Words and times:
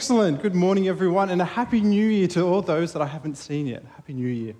excellent. 0.00 0.40
Good 0.40 0.54
morning, 0.54 0.88
everyone, 0.88 1.28
and 1.28 1.42
a 1.42 1.44
happy 1.44 1.82
new 1.82 2.06
year 2.06 2.26
to 2.28 2.40
all 2.40 2.62
those 2.62 2.94
that 2.94 3.02
I 3.02 3.06
haven't 3.06 3.36
seen 3.36 3.66
yet. 3.66 3.84
Happy 3.96 4.14
new 4.14 4.28
year. 4.28 4.54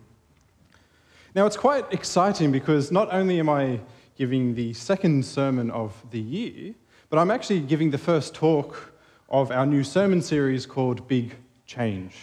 Now, 1.34 1.46
it's 1.46 1.56
quite 1.56 1.90
exciting 1.94 2.52
because 2.52 2.92
not 2.92 3.10
only 3.10 3.40
am 3.40 3.48
I 3.48 3.80
giving 4.18 4.54
the 4.54 4.74
second 4.74 5.24
sermon 5.24 5.70
of 5.70 5.94
the 6.10 6.20
year, 6.20 6.74
but 7.08 7.18
I'm 7.18 7.30
actually 7.30 7.60
giving 7.60 7.90
the 7.90 7.96
first 7.96 8.34
talk 8.34 8.92
of 9.30 9.50
our 9.50 9.64
new 9.64 9.82
sermon 9.82 10.20
series 10.20 10.66
called 10.66 11.08
Big 11.08 11.34
Change. 11.64 12.14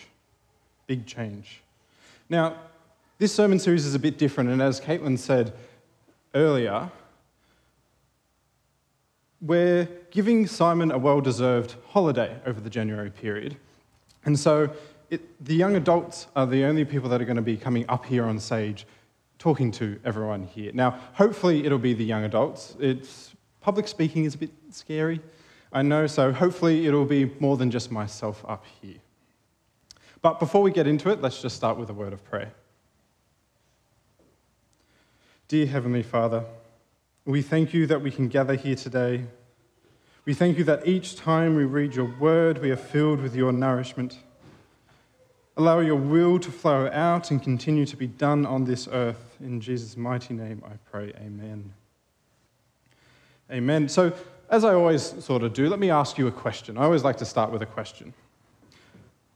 Big 0.86 1.08
Change. 1.08 1.63
Now, 2.30 2.55
this 3.17 3.34
sermon 3.34 3.58
series 3.58 3.88
is 3.88 3.95
a 3.95 3.99
bit 3.99 4.20
different, 4.20 4.52
and 4.52 4.61
as 4.61 4.80
Caitlin 4.80 5.17
said 5.17 5.53
earlier, 6.36 6.91
we're 9.41 9.86
giving 10.18 10.48
Simon 10.48 10.90
a 10.90 10.98
well 10.98 11.22
deserved 11.22 11.76
holiday 11.90 12.36
over 12.48 12.60
the 12.60 12.72
January 12.72 13.12
period. 13.12 13.56
And 14.26 14.40
so 14.40 14.68
it, 15.12 15.22
the 15.46 15.54
young 15.54 15.76
adults 15.76 16.26
are 16.36 16.48
the 16.48 16.64
only 16.64 16.86
people 16.86 17.08
that 17.10 17.22
are 17.22 17.26
going 17.26 17.36
to 17.36 17.44
be 17.44 17.56
coming 17.56 17.86
up 17.88 18.04
here 18.04 18.26
on 18.26 18.40
stage 18.40 18.88
talking 19.38 19.70
to 19.73 20.00
everyone 20.04 20.42
here. 20.42 20.72
Now, 20.73 21.00
hopefully, 21.14 21.68
it'll 21.68 21.78
be 21.78 21.94
the 21.94 22.04
young 22.04 22.23
adults. 22.23 22.76
It's, 22.80 23.36
public 23.62 23.88
speaking 23.88 24.26
is 24.26 24.34
a 24.34 24.40
bit 24.40 24.50
scary, 24.72 25.22
I 25.72 25.84
know, 25.84 26.08
so 26.08 26.32
hopefully, 26.32 26.88
it'll 26.88 27.06
be 27.06 27.26
more 27.40 27.56
than 27.56 27.70
just 27.70 27.92
myself 27.92 28.44
up 28.48 28.66
here. 28.82 28.98
But 30.23 30.40
before 30.40 30.64
we 30.64 30.72
get 30.72 30.88
into 30.88 31.12
it, 31.12 31.22
let's 31.22 31.40
just 31.40 31.56
start 31.56 31.78
with 31.78 31.92
a 31.92 31.94
word 31.94 32.12
of 32.12 32.26
prayer. 32.26 32.54
Dear 35.48 35.68
Heavenly 35.68 36.02
Father, 36.02 36.44
we 37.23 37.44
thank 37.44 37.72
you 37.72 37.86
that 37.86 38.02
we 38.02 38.10
can 38.10 38.30
gather 38.30 38.56
here 38.56 38.76
today. 38.76 39.28
We 40.28 40.33
thank 40.33 40.58
you 40.58 40.66
that 40.66 40.86
each 40.86 41.16
time 41.16 41.56
we 41.56 41.64
read 41.64 41.95
your 41.95 42.14
word, 42.20 42.58
we 42.58 42.70
are 42.70 42.75
filled 42.75 43.22
with 43.22 43.33
your 43.33 43.53
nourishment. 43.53 44.17
Allow 45.56 45.80
your 45.80 45.95
will 45.95 46.38
to 46.39 46.52
flow 46.52 46.89
out 46.92 47.31
and 47.31 47.42
continue 47.42 47.86
to 47.86 47.95
be 47.95 48.08
done 48.08 48.45
on 48.45 48.66
this 48.66 48.89
earth. 48.92 49.38
In 49.39 49.61
Jesus' 49.61 49.95
mighty 49.95 50.33
name, 50.33 50.61
I 50.66 50.73
pray. 50.92 51.14
Amen. 51.20 51.72
Amen. 53.50 53.88
So, 53.88 54.11
as 54.50 54.66
I 54.66 54.73
always 54.73 55.23
sort 55.23 55.44
of 55.44 55.53
do, 55.53 55.70
let 55.70 55.80
me 55.80 55.89
ask 55.89 56.17
you 56.17 56.28
a 56.28 56.31
question. 56.33 56.78
I 56.78 56.83
always 56.83 57.05
like 57.05 57.16
to 57.20 57.25
start 57.25 57.50
with 57.50 57.61
a 57.61 57.66
question. 57.66 58.14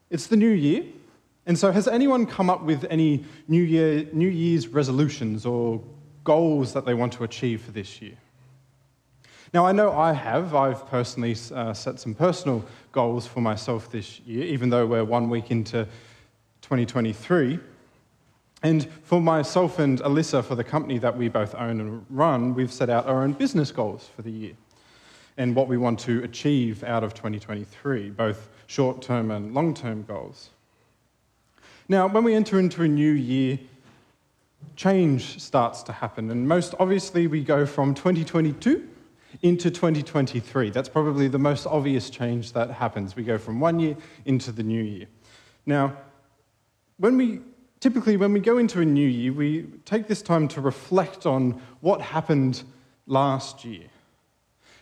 It's 0.10 0.28
the 0.28 0.36
new 0.36 0.52
year, 0.52 0.84
and 1.46 1.58
so 1.58 1.72
has 1.72 1.88
anyone 1.88 2.26
come 2.26 2.50
up 2.50 2.64
with 2.64 2.86
any 2.90 3.24
New, 3.48 3.64
year, 3.64 4.10
new 4.12 4.28
Year's 4.28 4.68
resolutions 4.68 5.46
or 5.46 5.82
goals 6.26 6.74
that 6.74 6.86
they 6.86 6.94
want 6.94 7.14
to 7.14 7.24
achieve 7.24 7.62
for 7.62 7.72
this 7.72 8.02
year. 8.02 8.18
Now, 9.54 9.66
I 9.66 9.74
know 9.74 9.92
I 9.92 10.14
have. 10.14 10.56
I've 10.56 10.88
personally 10.88 11.36
uh, 11.54 11.74
set 11.74 12.00
some 12.00 12.16
personal 12.16 12.64
goals 12.94 13.28
for 13.28 13.42
myself 13.42 13.92
this 13.92 14.22
year, 14.22 14.46
even 14.46 14.70
though 14.70 14.86
we're 14.86 15.04
one 15.04 15.30
week 15.30 15.52
into 15.52 15.86
2023. 16.62 17.60
And 18.64 18.88
for 19.04 19.20
myself 19.20 19.80
and 19.80 20.00
Alyssa, 20.02 20.46
for 20.46 20.56
the 20.56 20.64
company 20.64 21.00
that 21.00 21.18
we 21.18 21.28
both 21.28 21.54
own 21.56 21.82
and 21.82 22.06
run, 22.10 22.54
we've 22.54 22.72
set 22.72 22.90
out 22.90 23.08
our 23.08 23.24
own 23.24 23.34
business 23.34 23.72
goals 23.72 24.10
for 24.16 24.22
the 24.22 24.32
year 24.32 24.54
and 25.36 25.54
what 25.54 25.68
we 25.68 25.78
want 25.78 26.00
to 26.02 26.24
achieve 26.24 26.84
out 26.86 27.04
of 27.04 27.14
2023, 27.14 28.12
both 28.12 28.48
short 28.68 29.02
term 29.02 29.32
and 29.32 29.54
long 29.54 29.74
term 29.74 30.04
goals. 30.04 30.52
Now, 31.90 32.08
when 32.08 32.24
we 32.24 32.36
enter 32.36 32.58
into 32.58 32.84
a 32.84 32.88
new 32.88 33.12
year, 33.12 33.60
change 34.78 35.42
starts 35.42 35.84
to 35.84 35.92
happen. 35.92 36.32
And 36.32 36.48
most 36.48 36.74
obviously, 36.80 37.28
we 37.28 37.44
go 37.44 37.66
from 37.66 37.94
2022 37.94 38.88
into 39.42 39.72
2023. 39.72 40.70
That's 40.70 40.90
probably 40.90 41.28
the 41.28 41.40
most 41.40 41.66
obvious 41.66 42.10
change 42.10 42.54
that 42.54 42.72
happens. 42.72 43.16
We 43.16 43.24
go 43.24 43.38
from 43.38 43.60
one 43.60 43.80
year 43.80 43.96
into 44.26 44.52
the 44.52 44.64
new 44.64 44.84
year. 44.84 45.08
Now, 45.66 45.96
when 46.98 47.18
we 47.18 47.42
typically 47.80 48.16
when 48.16 48.32
we 48.34 48.40
go 48.40 48.58
into 48.58 48.80
a 48.82 48.86
new 48.86 49.08
year, 49.08 49.34
we 49.34 49.64
take 49.86 50.08
this 50.08 50.22
time 50.22 50.48
to 50.50 50.62
reflect 50.62 51.26
on 51.26 51.62
what 51.82 52.02
happened 52.02 52.64
last 53.08 53.66
year. 53.66 53.88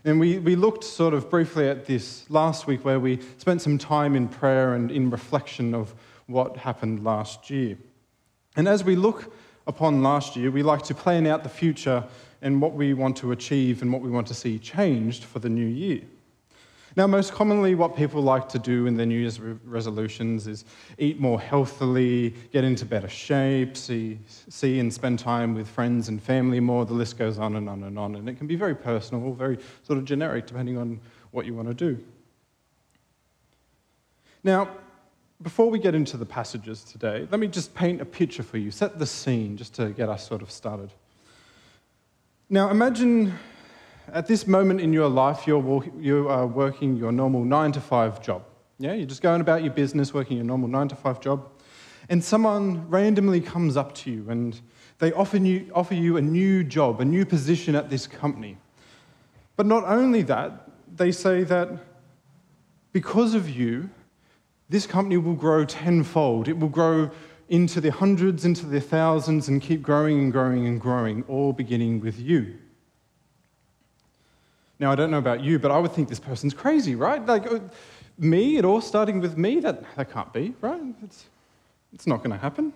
And 0.05 0.19
we, 0.19 0.39
we 0.39 0.55
looked 0.55 0.83
sort 0.83 1.13
of 1.13 1.29
briefly 1.29 1.67
at 1.67 1.85
this 1.85 2.29
last 2.29 2.67
week 2.67 2.85
where 2.85 2.99
we 2.99 3.19
spent 3.37 3.61
some 3.61 3.77
time 3.77 4.15
in 4.15 4.29
prayer 4.29 4.73
and 4.73 4.91
in 4.91 5.09
reflection 5.09 5.73
of 5.73 5.93
what 6.27 6.57
happened 6.57 7.03
last 7.03 7.49
year. 7.49 7.77
And 8.55 8.67
as 8.67 8.83
we 8.83 8.95
look 8.95 9.33
upon 9.69 10.01
last 10.01 10.35
year, 10.35 10.51
we 10.51 10.63
like 10.63 10.81
to 10.81 10.95
plan 10.95 11.27
out 11.27 11.43
the 11.43 11.49
future 11.49 12.03
and 12.41 12.61
what 12.61 12.73
we 12.73 12.93
want 12.93 13.15
to 13.17 13.31
achieve 13.31 13.81
and 13.81 13.93
what 13.93 14.01
we 14.01 14.09
want 14.09 14.27
to 14.27 14.33
see 14.33 14.57
changed 14.59 15.23
for 15.23 15.39
the 15.39 15.47
new 15.47 15.65
year. 15.65 16.01
Now, 16.95 17.05
most 17.05 17.33
commonly, 17.33 17.75
what 17.75 17.95
people 17.95 18.21
like 18.23 18.49
to 18.49 18.59
do 18.59 18.87
in 18.87 18.97
their 18.97 19.05
New 19.05 19.19
Year's 19.19 19.39
resolutions 19.39 20.47
is 20.47 20.65
eat 20.97 21.19
more 21.19 21.39
healthily, 21.39 22.33
get 22.51 22.63
into 22.63 22.83
better 22.83 23.07
shape, 23.07 23.77
see, 23.77 24.17
see 24.27 24.79
and 24.79 24.91
spend 24.91 25.19
time 25.19 25.53
with 25.53 25.67
friends 25.67 26.09
and 26.09 26.21
family 26.21 26.59
more. 26.59 26.85
The 26.85 26.93
list 26.93 27.19
goes 27.19 27.37
on 27.37 27.55
and 27.55 27.69
on 27.69 27.83
and 27.83 27.99
on. 27.99 28.15
And 28.15 28.27
it 28.27 28.39
can 28.39 28.47
be 28.47 28.55
very 28.55 28.75
personal, 28.75 29.33
very 29.33 29.59
sort 29.83 29.99
of 29.99 30.05
generic, 30.05 30.47
depending 30.47 30.77
on 30.79 30.99
what 31.29 31.45
you 31.45 31.53
want 31.53 31.67
to 31.67 31.75
do. 31.75 32.03
Now, 34.43 34.69
before 35.41 35.69
we 35.69 35.79
get 35.79 35.95
into 35.95 36.17
the 36.17 36.25
passages 36.25 36.83
today, 36.83 37.27
let 37.31 37.39
me 37.39 37.47
just 37.47 37.73
paint 37.73 38.01
a 38.01 38.05
picture 38.05 38.43
for 38.43 38.57
you, 38.57 38.71
set 38.71 38.99
the 38.99 39.05
scene 39.05 39.55
just 39.55 39.73
to 39.75 39.89
get 39.91 40.09
us 40.09 40.27
sort 40.27 40.41
of 40.41 40.51
started. 40.51 40.91
Now, 42.49 42.69
imagine 42.69 43.33
at 44.11 44.27
this 44.27 44.47
moment 44.47 44.81
in 44.81 44.91
your 44.91 45.07
life, 45.07 45.47
you're, 45.47 45.85
you 45.99 46.27
are 46.27 46.45
working 46.45 46.97
your 46.97 47.11
normal 47.11 47.45
nine 47.45 47.71
to 47.73 47.81
five 47.81 48.21
job. 48.21 48.43
Yeah, 48.79 48.93
you're 48.93 49.07
just 49.07 49.21
going 49.21 49.39
about 49.39 49.63
your 49.63 49.71
business, 49.71 50.13
working 50.13 50.37
your 50.37 50.45
normal 50.45 50.67
nine 50.67 50.87
to 50.89 50.95
five 50.95 51.21
job, 51.21 51.47
and 52.09 52.23
someone 52.23 52.89
randomly 52.89 53.39
comes 53.39 53.77
up 53.77 53.93
to 53.95 54.11
you 54.11 54.25
and 54.29 54.59
they 54.97 55.13
offer 55.13 55.37
you, 55.37 55.71
offer 55.73 55.93
you 55.93 56.17
a 56.17 56.21
new 56.21 56.63
job, 56.63 56.99
a 56.99 57.05
new 57.05 57.25
position 57.25 57.75
at 57.75 57.89
this 57.89 58.07
company. 58.07 58.57
But 59.55 59.65
not 59.65 59.85
only 59.85 60.21
that, 60.23 60.69
they 60.95 61.11
say 61.11 61.43
that 61.43 61.69
because 62.91 63.33
of 63.35 63.49
you, 63.49 63.89
this 64.69 64.85
company 64.85 65.17
will 65.17 65.33
grow 65.33 65.65
tenfold. 65.65 66.47
It 66.47 66.57
will 66.57 66.69
grow 66.69 67.09
into 67.49 67.81
the 67.81 67.89
hundreds, 67.89 68.45
into 68.45 68.67
the 68.67 68.79
thousands, 68.79 69.47
and 69.47 69.61
keep 69.61 69.81
growing 69.81 70.19
and 70.19 70.31
growing 70.31 70.67
and 70.67 70.79
growing, 70.79 71.23
all 71.27 71.51
beginning 71.51 71.99
with 71.99 72.19
you. 72.19 72.55
Now, 74.79 74.91
I 74.91 74.95
don't 74.95 75.11
know 75.11 75.17
about 75.17 75.43
you, 75.43 75.59
but 75.59 75.71
I 75.71 75.79
would 75.79 75.91
think 75.91 76.07
this 76.07 76.19
person's 76.19 76.53
crazy, 76.53 76.95
right? 76.95 77.25
Like, 77.25 77.51
uh, 77.51 77.59
me, 78.17 78.57
it 78.57 78.65
all 78.65 78.79
starting 78.79 79.19
with 79.19 79.37
me? 79.37 79.59
That, 79.59 79.83
that 79.95 80.11
can't 80.11 80.31
be, 80.31 80.53
right? 80.61 80.81
It's, 81.03 81.25
it's 81.91 82.07
not 82.07 82.17
going 82.17 82.31
to 82.31 82.37
happen. 82.37 82.71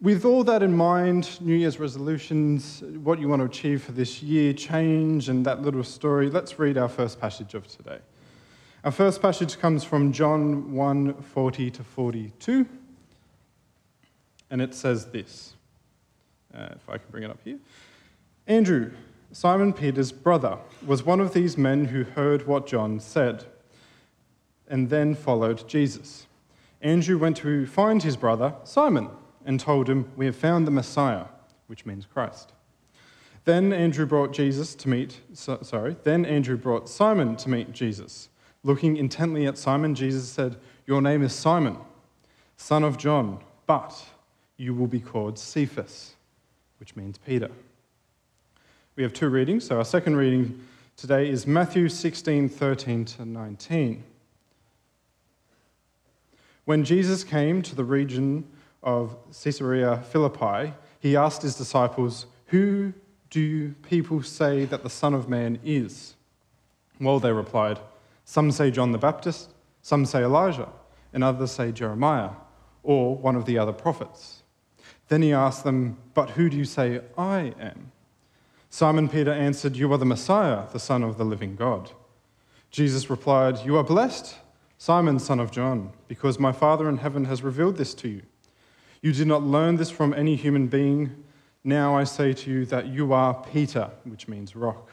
With 0.00 0.24
all 0.24 0.44
that 0.44 0.62
in 0.62 0.76
mind, 0.76 1.40
New 1.40 1.54
Year's 1.54 1.78
resolutions, 1.78 2.82
what 3.02 3.18
you 3.18 3.28
want 3.28 3.40
to 3.40 3.46
achieve 3.46 3.82
for 3.82 3.92
this 3.92 4.22
year, 4.22 4.52
change, 4.52 5.28
and 5.28 5.44
that 5.44 5.62
little 5.62 5.84
story, 5.84 6.30
let's 6.30 6.58
read 6.58 6.78
our 6.78 6.88
first 6.88 7.20
passage 7.20 7.54
of 7.54 7.66
today. 7.66 7.98
Our 8.84 8.92
first 8.92 9.20
passage 9.20 9.58
comes 9.58 9.82
from 9.82 10.12
John 10.12 10.72
1 10.72 11.14
40 11.14 11.70
to 11.72 11.82
42, 11.82 12.64
and 14.50 14.62
it 14.62 14.72
says 14.72 15.06
this. 15.06 15.54
Uh, 16.54 16.68
if 16.76 16.88
I 16.88 16.96
can 16.96 17.10
bring 17.10 17.24
it 17.24 17.30
up 17.30 17.40
here. 17.44 17.58
Andrew, 18.46 18.92
Simon 19.32 19.72
Peter's 19.72 20.12
brother, 20.12 20.58
was 20.86 21.02
one 21.02 21.20
of 21.20 21.34
these 21.34 21.58
men 21.58 21.86
who 21.86 22.04
heard 22.04 22.46
what 22.46 22.68
John 22.68 23.00
said 23.00 23.46
and 24.68 24.88
then 24.90 25.14
followed 25.16 25.68
Jesus. 25.68 26.26
Andrew 26.80 27.18
went 27.18 27.36
to 27.38 27.66
find 27.66 28.02
his 28.02 28.16
brother, 28.16 28.54
Simon, 28.62 29.10
and 29.44 29.58
told 29.58 29.88
him, 29.88 30.10
We 30.16 30.26
have 30.26 30.36
found 30.36 30.66
the 30.66 30.70
Messiah, 30.70 31.24
which 31.66 31.84
means 31.84 32.06
Christ. 32.06 32.52
Then 33.44 33.72
Andrew 33.72 34.06
brought 34.06 34.32
Jesus 34.32 34.76
to 34.76 34.88
meet, 34.88 35.20
so, 35.32 35.58
sorry, 35.62 35.96
then 36.04 36.24
Andrew 36.24 36.56
brought 36.56 36.88
Simon 36.88 37.34
to 37.36 37.48
meet 37.48 37.72
Jesus. 37.72 38.28
Looking 38.64 38.96
intently 38.96 39.46
at 39.46 39.56
Simon, 39.56 39.94
Jesus 39.94 40.28
said, 40.28 40.56
Your 40.86 41.00
name 41.00 41.22
is 41.22 41.32
Simon, 41.32 41.76
son 42.56 42.82
of 42.82 42.98
John, 42.98 43.38
but 43.66 44.04
you 44.56 44.74
will 44.74 44.88
be 44.88 45.00
called 45.00 45.38
Cephas, 45.38 46.14
which 46.80 46.96
means 46.96 47.18
Peter. 47.18 47.50
We 48.96 49.04
have 49.04 49.12
two 49.12 49.28
readings. 49.28 49.64
So 49.64 49.78
our 49.78 49.84
second 49.84 50.16
reading 50.16 50.66
today 50.96 51.30
is 51.30 51.46
Matthew 51.46 51.88
16 51.88 52.48
13 52.48 53.04
to 53.04 53.24
19. 53.24 54.02
When 56.64 56.84
Jesus 56.84 57.22
came 57.22 57.62
to 57.62 57.76
the 57.76 57.84
region 57.84 58.44
of 58.82 59.16
Caesarea 59.32 60.02
Philippi, 60.10 60.74
he 60.98 61.16
asked 61.16 61.42
his 61.42 61.54
disciples, 61.54 62.26
Who 62.46 62.92
do 63.30 63.70
people 63.88 64.22
say 64.22 64.64
that 64.64 64.82
the 64.82 64.90
Son 64.90 65.14
of 65.14 65.28
Man 65.28 65.60
is? 65.64 66.14
Well, 67.00 67.20
they 67.20 67.32
replied, 67.32 67.78
some 68.28 68.50
say 68.50 68.70
John 68.70 68.92
the 68.92 68.98
Baptist, 68.98 69.54
some 69.80 70.04
say 70.04 70.22
Elijah, 70.22 70.68
and 71.14 71.24
others 71.24 71.50
say 71.50 71.72
Jeremiah 71.72 72.32
or 72.82 73.16
one 73.16 73.36
of 73.36 73.46
the 73.46 73.56
other 73.56 73.72
prophets. 73.72 74.42
Then 75.08 75.22
he 75.22 75.32
asked 75.32 75.64
them, 75.64 75.96
But 76.12 76.28
who 76.32 76.50
do 76.50 76.58
you 76.58 76.66
say 76.66 77.00
I 77.16 77.54
am? 77.58 77.90
Simon 78.68 79.08
Peter 79.08 79.32
answered, 79.32 79.76
You 79.76 79.90
are 79.94 79.96
the 79.96 80.04
Messiah, 80.04 80.64
the 80.70 80.78
Son 80.78 81.02
of 81.02 81.16
the 81.16 81.24
living 81.24 81.56
God. 81.56 81.92
Jesus 82.70 83.08
replied, 83.08 83.64
You 83.64 83.78
are 83.78 83.82
blessed, 83.82 84.36
Simon, 84.76 85.18
son 85.18 85.40
of 85.40 85.50
John, 85.50 85.94
because 86.06 86.38
my 86.38 86.52
Father 86.52 86.86
in 86.86 86.98
heaven 86.98 87.24
has 87.24 87.42
revealed 87.42 87.78
this 87.78 87.94
to 87.94 88.10
you. 88.10 88.22
You 89.00 89.14
did 89.14 89.26
not 89.26 89.42
learn 89.42 89.76
this 89.76 89.90
from 89.90 90.12
any 90.12 90.36
human 90.36 90.66
being. 90.66 91.24
Now 91.64 91.96
I 91.96 92.04
say 92.04 92.34
to 92.34 92.50
you 92.50 92.66
that 92.66 92.88
you 92.88 93.14
are 93.14 93.42
Peter, 93.50 93.90
which 94.04 94.28
means 94.28 94.54
rock. 94.54 94.90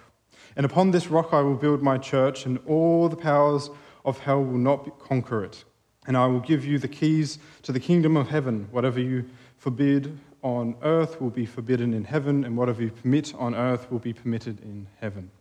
And 0.55 0.65
upon 0.65 0.91
this 0.91 1.07
rock 1.07 1.29
I 1.33 1.41
will 1.41 1.55
build 1.55 1.81
my 1.81 1.97
church, 1.97 2.45
and 2.45 2.59
all 2.67 3.09
the 3.09 3.15
powers 3.15 3.69
of 4.05 4.19
hell 4.19 4.43
will 4.43 4.57
not 4.57 4.99
conquer 4.99 5.43
it. 5.43 5.63
And 6.07 6.15
I 6.15 6.27
will 6.27 6.39
give 6.39 6.65
you 6.65 6.77
the 6.77 6.87
keys 6.87 7.39
to 7.63 7.71
the 7.71 7.79
kingdom 7.79 8.15
of 8.15 8.29
heaven. 8.29 8.67
Whatever 8.71 8.99
you 8.99 9.25
forbid 9.57 10.17
on 10.43 10.75
earth 10.83 11.19
will 11.19 11.31
be 11.31 11.45
forbidden 11.45 11.93
in 11.93 12.03
heaven, 12.03 12.43
and 12.43 12.55
whatever 12.55 12.83
you 12.83 12.91
permit 12.91 13.33
on 13.35 13.55
earth 13.55 13.91
will 13.91 13.99
be 13.99 14.13
permitted 14.13 14.61
in 14.61 14.87
heaven. 15.01 15.31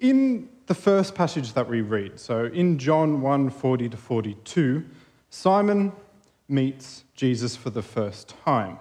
In 0.00 0.48
the 0.66 0.74
first 0.74 1.14
passage 1.14 1.52
that 1.54 1.68
we 1.68 1.80
read, 1.80 2.18
so 2.18 2.46
in 2.46 2.78
John 2.78 3.20
1 3.20 3.50
40 3.50 3.88
to 3.90 3.96
42, 3.96 4.84
Simon 5.30 5.92
meets 6.48 7.04
Jesus 7.14 7.56
for 7.56 7.70
the 7.70 7.82
first 7.82 8.34
time. 8.44 8.78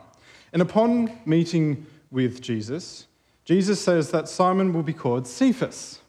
And 0.52 0.62
upon 0.62 1.12
meeting 1.26 1.86
with 2.14 2.42
Jesus, 2.42 3.08
Jesus 3.44 3.82
says 3.82 4.12
that 4.12 4.30
Simon 4.30 4.72
will 4.72 4.84
be 4.84 4.94
called 4.94 5.28
Cephas. 5.28 6.00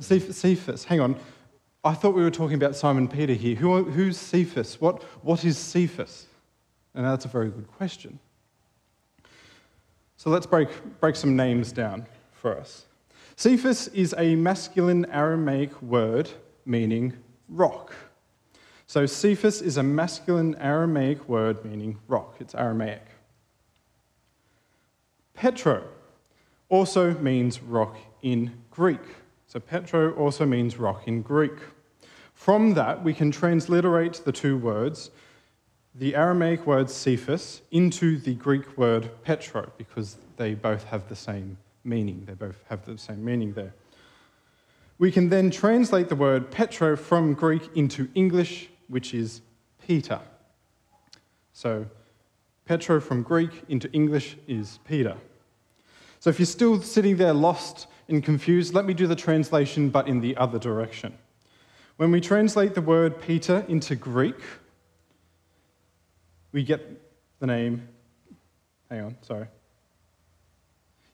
Cephas, 0.00 0.84
hang 0.84 1.00
on. 1.00 1.16
I 1.82 1.92
thought 1.92 2.14
we 2.14 2.22
were 2.22 2.30
talking 2.30 2.54
about 2.54 2.76
Simon 2.76 3.08
Peter 3.08 3.34
here. 3.34 3.56
Who, 3.56 3.82
who's 3.84 4.16
Cephas? 4.16 4.80
What, 4.80 5.02
what 5.22 5.44
is 5.44 5.58
Cephas? 5.58 6.26
And 6.94 7.04
that's 7.04 7.24
a 7.24 7.28
very 7.28 7.50
good 7.50 7.66
question. 7.72 8.20
So 10.16 10.30
let's 10.30 10.46
break, 10.46 10.68
break 11.00 11.16
some 11.16 11.36
names 11.36 11.72
down 11.72 12.06
for 12.32 12.56
us. 12.56 12.86
Cephas 13.36 13.88
is 13.88 14.14
a 14.16 14.36
masculine 14.36 15.04
Aramaic 15.06 15.82
word 15.82 16.30
meaning 16.64 17.12
rock. 17.48 17.92
So 18.86 19.04
Cephas 19.04 19.62
is 19.62 19.76
a 19.76 19.82
masculine 19.82 20.54
Aramaic 20.60 21.28
word 21.28 21.64
meaning 21.64 21.98
rock. 22.06 22.36
It's 22.38 22.54
Aramaic. 22.54 23.02
Petro 25.38 25.84
also 26.68 27.14
means 27.20 27.62
rock 27.62 27.96
in 28.22 28.52
Greek. 28.72 29.00
So 29.46 29.60
Petro 29.60 30.10
also 30.14 30.44
means 30.44 30.78
rock 30.78 31.06
in 31.06 31.22
Greek. 31.22 31.52
From 32.34 32.74
that, 32.74 33.04
we 33.04 33.14
can 33.14 33.30
transliterate 33.30 34.20
the 34.24 34.32
two 34.32 34.58
words, 34.58 35.12
the 35.94 36.16
Aramaic 36.16 36.66
word 36.66 36.90
Cephas, 36.90 37.62
into 37.70 38.18
the 38.18 38.34
Greek 38.34 38.76
word 38.76 39.10
Petro, 39.22 39.70
because 39.78 40.16
they 40.38 40.54
both 40.54 40.82
have 40.82 41.08
the 41.08 41.14
same 41.14 41.56
meaning. 41.84 42.24
They 42.26 42.34
both 42.34 42.60
have 42.68 42.84
the 42.84 42.98
same 42.98 43.24
meaning 43.24 43.52
there. 43.52 43.74
We 44.98 45.12
can 45.12 45.28
then 45.28 45.52
translate 45.52 46.08
the 46.08 46.16
word 46.16 46.50
Petro 46.50 46.96
from 46.96 47.34
Greek 47.34 47.70
into 47.76 48.08
English, 48.16 48.70
which 48.88 49.14
is 49.14 49.40
Peter. 49.86 50.18
So, 51.52 51.86
Petro 52.64 53.00
from 53.00 53.22
Greek 53.22 53.62
into 53.68 53.88
English 53.92 54.36
is 54.48 54.80
Peter. 54.84 55.16
So, 56.20 56.30
if 56.30 56.38
you're 56.38 56.46
still 56.46 56.82
sitting 56.82 57.16
there 57.16 57.32
lost 57.32 57.86
and 58.08 58.22
confused, 58.24 58.74
let 58.74 58.84
me 58.84 58.94
do 58.94 59.06
the 59.06 59.16
translation, 59.16 59.90
but 59.90 60.08
in 60.08 60.20
the 60.20 60.36
other 60.36 60.58
direction. 60.58 61.16
When 61.96 62.10
we 62.10 62.20
translate 62.20 62.74
the 62.74 62.80
word 62.80 63.20
Peter 63.20 63.64
into 63.68 63.96
Greek, 63.96 64.36
we 66.52 66.62
get 66.62 66.80
the 67.40 67.46
name. 67.46 67.88
Hang 68.90 69.04
on, 69.04 69.16
sorry. 69.22 69.46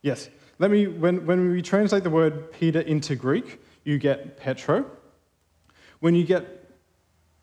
Yes, 0.01 0.29
let 0.59 0.71
me, 0.71 0.87
when, 0.87 1.25
when 1.25 1.51
we 1.51 1.61
translate 1.61 2.03
the 2.03 2.09
word 2.09 2.51
Peter 2.51 2.79
into 2.81 3.15
Greek, 3.15 3.59
you 3.83 3.97
get 3.97 4.37
Petro. 4.37 4.85
When 5.99 6.15
you 6.15 6.23
get 6.23 6.69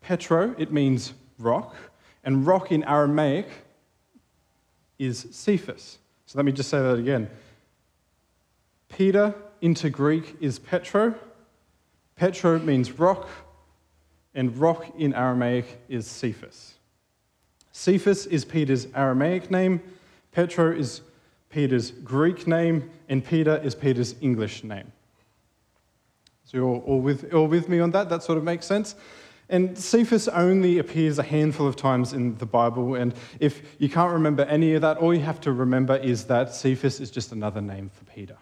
Petro, 0.01 0.55
it 0.57 0.71
means 0.71 1.13
rock, 1.37 1.75
and 2.23 2.47
rock 2.47 2.71
in 2.71 2.83
Aramaic 2.83 3.47
is 4.97 5.27
Cephas. 5.31 5.97
So 6.25 6.37
let 6.39 6.45
me 6.45 6.51
just 6.51 6.69
say 6.69 6.79
that 6.79 6.97
again. 6.97 7.29
Peter 8.95 9.33
into 9.61 9.89
Greek 9.89 10.35
is 10.39 10.59
Petro. 10.59 11.15
Petro 12.15 12.59
means 12.59 12.99
rock, 12.99 13.27
and 14.35 14.55
rock 14.57 14.85
in 14.99 15.13
Aramaic 15.15 15.81
is 15.89 16.05
Cephas. 16.05 16.75
Cephas 17.71 18.27
is 18.27 18.45
Peter's 18.45 18.87
Aramaic 18.93 19.49
name, 19.49 19.81
Petro 20.31 20.71
is 20.71 21.01
Peter's 21.49 21.89
Greek 21.89 22.45
name, 22.45 22.89
and 23.09 23.25
Peter 23.25 23.59
is 23.63 23.73
Peter's 23.73 24.13
English 24.21 24.63
name. 24.63 24.91
So 26.45 26.57
you're 26.57 26.65
all 26.65 26.99
with, 26.99 27.33
all 27.33 27.47
with 27.47 27.69
me 27.69 27.79
on 27.79 27.89
that? 27.91 28.09
That 28.09 28.21
sort 28.21 28.37
of 28.37 28.43
makes 28.43 28.67
sense? 28.67 28.93
And 29.49 29.75
Cephas 29.77 30.27
only 30.27 30.77
appears 30.77 31.17
a 31.17 31.23
handful 31.23 31.67
of 31.67 31.75
times 31.75 32.13
in 32.13 32.37
the 32.37 32.45
Bible, 32.45 32.93
and 32.93 33.15
if 33.39 33.63
you 33.79 33.89
can't 33.89 34.13
remember 34.13 34.43
any 34.43 34.75
of 34.75 34.81
that, 34.83 34.97
all 34.97 35.15
you 35.15 35.21
have 35.21 35.41
to 35.41 35.51
remember 35.51 35.95
is 35.97 36.25
that 36.25 36.53
Cephas 36.53 36.99
is 36.99 37.09
just 37.09 37.31
another 37.31 37.61
name 37.61 37.89
for 37.89 38.05
Peter. 38.05 38.37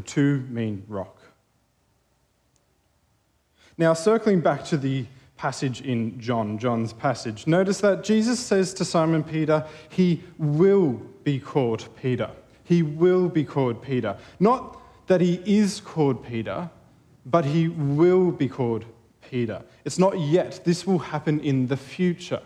The 0.00 0.06
two 0.06 0.46
mean 0.48 0.82
rock. 0.88 1.20
Now, 3.76 3.92
circling 3.92 4.40
back 4.40 4.64
to 4.64 4.78
the 4.78 5.04
passage 5.36 5.82
in 5.82 6.18
John, 6.18 6.56
John's 6.56 6.94
passage, 6.94 7.46
notice 7.46 7.82
that 7.82 8.02
Jesus 8.02 8.40
says 8.40 8.72
to 8.74 8.84
Simon 8.86 9.22
Peter, 9.22 9.62
He 9.90 10.22
will 10.38 11.02
be 11.22 11.38
called 11.38 11.86
Peter. 12.00 12.30
He 12.64 12.82
will 12.82 13.28
be 13.28 13.44
called 13.44 13.82
Peter. 13.82 14.16
Not 14.38 14.80
that 15.06 15.20
he 15.20 15.42
is 15.44 15.80
called 15.80 16.24
Peter, 16.24 16.70
but 17.26 17.44
he 17.44 17.68
will 17.68 18.30
be 18.30 18.48
called 18.48 18.86
Peter. 19.20 19.62
It's 19.84 19.98
not 19.98 20.18
yet, 20.18 20.62
this 20.64 20.86
will 20.86 21.00
happen 21.00 21.40
in 21.40 21.66
the 21.66 21.76
future. 21.76 22.40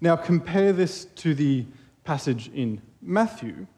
Now, 0.00 0.16
compare 0.16 0.72
this 0.72 1.04
to 1.22 1.36
the 1.36 1.64
passage 2.02 2.50
in 2.52 2.82
Matthew, 3.00 3.68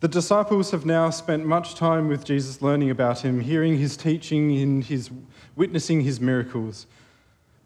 the 0.00 0.08
disciples 0.08 0.70
have 0.70 0.86
now 0.86 1.10
spent 1.10 1.44
much 1.44 1.74
time 1.74 2.08
with 2.08 2.24
Jesus 2.24 2.62
learning 2.62 2.90
about 2.90 3.20
him, 3.20 3.40
hearing 3.40 3.78
his 3.78 3.96
teaching, 3.98 4.56
and 4.56 4.82
his, 4.82 5.10
witnessing 5.56 6.00
his 6.00 6.20
miracles. 6.20 6.86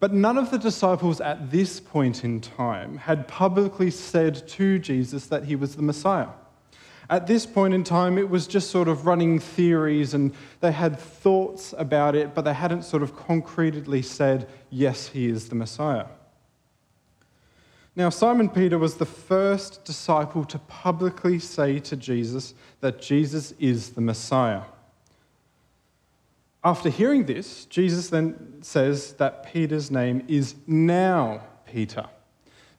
But 0.01 0.13
none 0.13 0.37
of 0.37 0.51
the 0.51 0.59
disciples 0.59 1.21
at 1.21 1.53
this 1.53 1.79
point 1.79 2.25
in 2.25 2.41
time 2.41 2.99
had 2.99 3.29
publicly 3.29 3.91
said 3.91 4.47
to 4.49 4.79
Jesus 4.81 5.29
that 5.29 5.45
he 5.45 5.55
was 5.55 5.77
the 5.77 5.83
Messiah. 5.83 6.29
At 7.09 7.27
this 7.27 7.47
point 7.47 7.73
in 7.73 7.85
time, 7.85 8.19
it 8.19 8.29
was 8.29 8.47
just 8.47 8.71
sort 8.71 8.89
of 8.89 9.07
running 9.07 9.39
theories 9.39 10.13
and 10.13 10.35
they 10.61 10.73
had 10.73 10.99
thoughts 10.99 11.73
about 11.79 12.17
it, 12.17 12.35
but 12.35 12.43
they 12.43 12.55
hadn't 12.55 12.83
sort 12.83 13.03
of 13.03 13.15
concretely 13.15 14.03
said, 14.03 14.49
yes, 14.71 15.09
he 15.09 15.29
is 15.29 15.49
the 15.49 15.55
Messiah. 15.55 16.07
Now, 17.97 18.11
Simon 18.11 18.49
Peter 18.49 18.77
was 18.77 18.97
the 18.97 19.07
first 19.07 19.85
disciple 19.85 20.45
to 20.47 20.59
publicly 20.59 21.39
say 21.39 21.79
to 21.81 21.97
Jesus 21.97 22.55
that 22.81 23.01
Jesus 23.01 23.53
is 23.61 23.91
the 23.91 24.01
Messiah. 24.01 24.63
After 26.65 26.89
hearing 26.89 27.27
this, 27.27 27.67
Jesus 27.67 28.09
then 28.09 28.63
says 28.63 29.13
that 29.15 29.45
Peter's 29.53 29.91
name 29.91 30.25
is 30.27 30.57
now 30.67 31.43
Peter. 31.67 32.07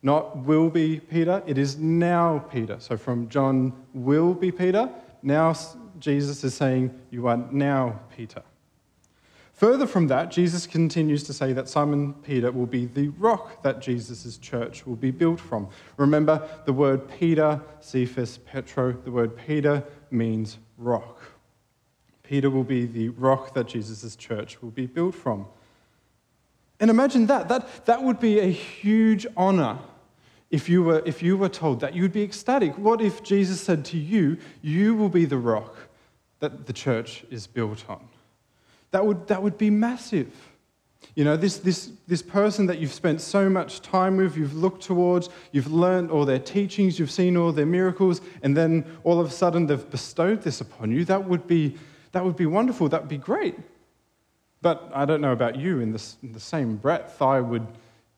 Not 0.01 0.37
will 0.37 0.69
be 0.69 0.99
Peter, 0.99 1.41
it 1.45 1.57
is 1.57 1.77
now 1.77 2.39
Peter. 2.51 2.77
So 2.79 2.97
from 2.97 3.29
John 3.29 3.73
will 3.93 4.33
be 4.33 4.51
Peter, 4.51 4.89
now 5.23 5.55
Jesus 5.99 6.43
is 6.43 6.53
saying, 6.53 6.93
You 7.09 7.27
are 7.27 7.37
now 7.37 8.01
Peter. 8.15 8.43
Further 9.55 9.87
from 9.87 10.07
that, 10.07 10.31
Jesus 10.31 10.67
continues 10.67 11.23
to 11.23 11.33
say 11.33 11.53
that 11.53 11.69
Simon 11.69 12.13
Peter 12.13 12.51
will 12.51 12.65
be 12.65 12.87
the 12.87 13.07
rock 13.07 13.63
that 13.63 13.79
Jesus' 13.79 14.37
church 14.37 14.85
will 14.85 14.97
be 14.97 15.11
built 15.11 15.39
from. 15.39 15.69
Remember, 15.95 16.45
the 16.65 16.73
word 16.73 17.07
Peter, 17.07 17.61
Cephas, 17.79 18.37
Petro, 18.37 18.91
the 18.91 19.11
word 19.11 19.37
Peter 19.37 19.81
means 20.11 20.57
rock. 20.77 21.21
Peter 22.21 22.49
will 22.49 22.65
be 22.65 22.85
the 22.85 23.09
rock 23.09 23.53
that 23.53 23.67
Jesus' 23.67 24.17
church 24.17 24.61
will 24.61 24.71
be 24.71 24.87
built 24.87 25.15
from. 25.15 25.45
And 26.81 26.89
imagine 26.89 27.27
that. 27.27 27.47
That, 27.47 27.85
that 27.85 28.03
would 28.03 28.19
be 28.19 28.39
a 28.39 28.51
huge 28.51 29.25
honor 29.37 29.79
if 30.51 30.67
you, 30.67 30.83
were, 30.83 31.01
if 31.05 31.23
you 31.23 31.37
were 31.37 31.47
told 31.47 31.79
that. 31.79 31.95
You'd 31.95 32.11
be 32.11 32.23
ecstatic. 32.23 32.77
What 32.77 32.99
if 32.99 33.23
Jesus 33.23 33.61
said 33.61 33.85
to 33.85 33.97
you, 33.97 34.37
You 34.61 34.95
will 34.95 35.07
be 35.07 35.23
the 35.23 35.37
rock 35.37 35.77
that 36.39 36.65
the 36.65 36.73
church 36.73 37.23
is 37.29 37.47
built 37.47 37.85
on? 37.87 38.05
That 38.95 39.05
would, 39.05 39.27
that 39.27 39.43
would 39.43 39.57
be 39.57 39.69
massive. 39.69 40.33
You 41.15 41.25
know, 41.25 41.35
this, 41.35 41.57
this, 41.57 41.91
this 42.07 42.21
person 42.21 42.65
that 42.67 42.79
you've 42.79 42.93
spent 42.93 43.19
so 43.19 43.49
much 43.49 43.81
time 43.81 44.15
with, 44.15 44.37
you've 44.37 44.55
looked 44.55 44.83
towards, 44.83 45.27
you've 45.51 45.69
learned 45.69 46.11
all 46.11 46.23
their 46.23 46.39
teachings, 46.39 46.97
you've 46.97 47.11
seen 47.11 47.35
all 47.35 47.51
their 47.51 47.65
miracles, 47.65 48.21
and 48.41 48.55
then 48.55 48.85
all 49.03 49.19
of 49.19 49.27
a 49.27 49.29
sudden 49.29 49.67
they've 49.67 49.89
bestowed 49.89 50.43
this 50.43 50.61
upon 50.61 50.91
you, 50.91 51.03
that 51.03 51.27
would 51.27 51.45
be, 51.45 51.75
that 52.13 52.23
would 52.23 52.37
be 52.37 52.45
wonderful. 52.45 52.87
That 52.87 53.01
would 53.01 53.09
be 53.09 53.17
great. 53.17 53.57
But 54.61 54.89
I 54.93 55.03
don't 55.03 55.19
know 55.19 55.33
about 55.33 55.57
you, 55.57 55.81
in, 55.81 55.91
this, 55.91 56.15
in 56.23 56.31
the 56.31 56.39
same 56.39 56.77
breath, 56.77 57.21
I 57.21 57.41
would 57.41 57.67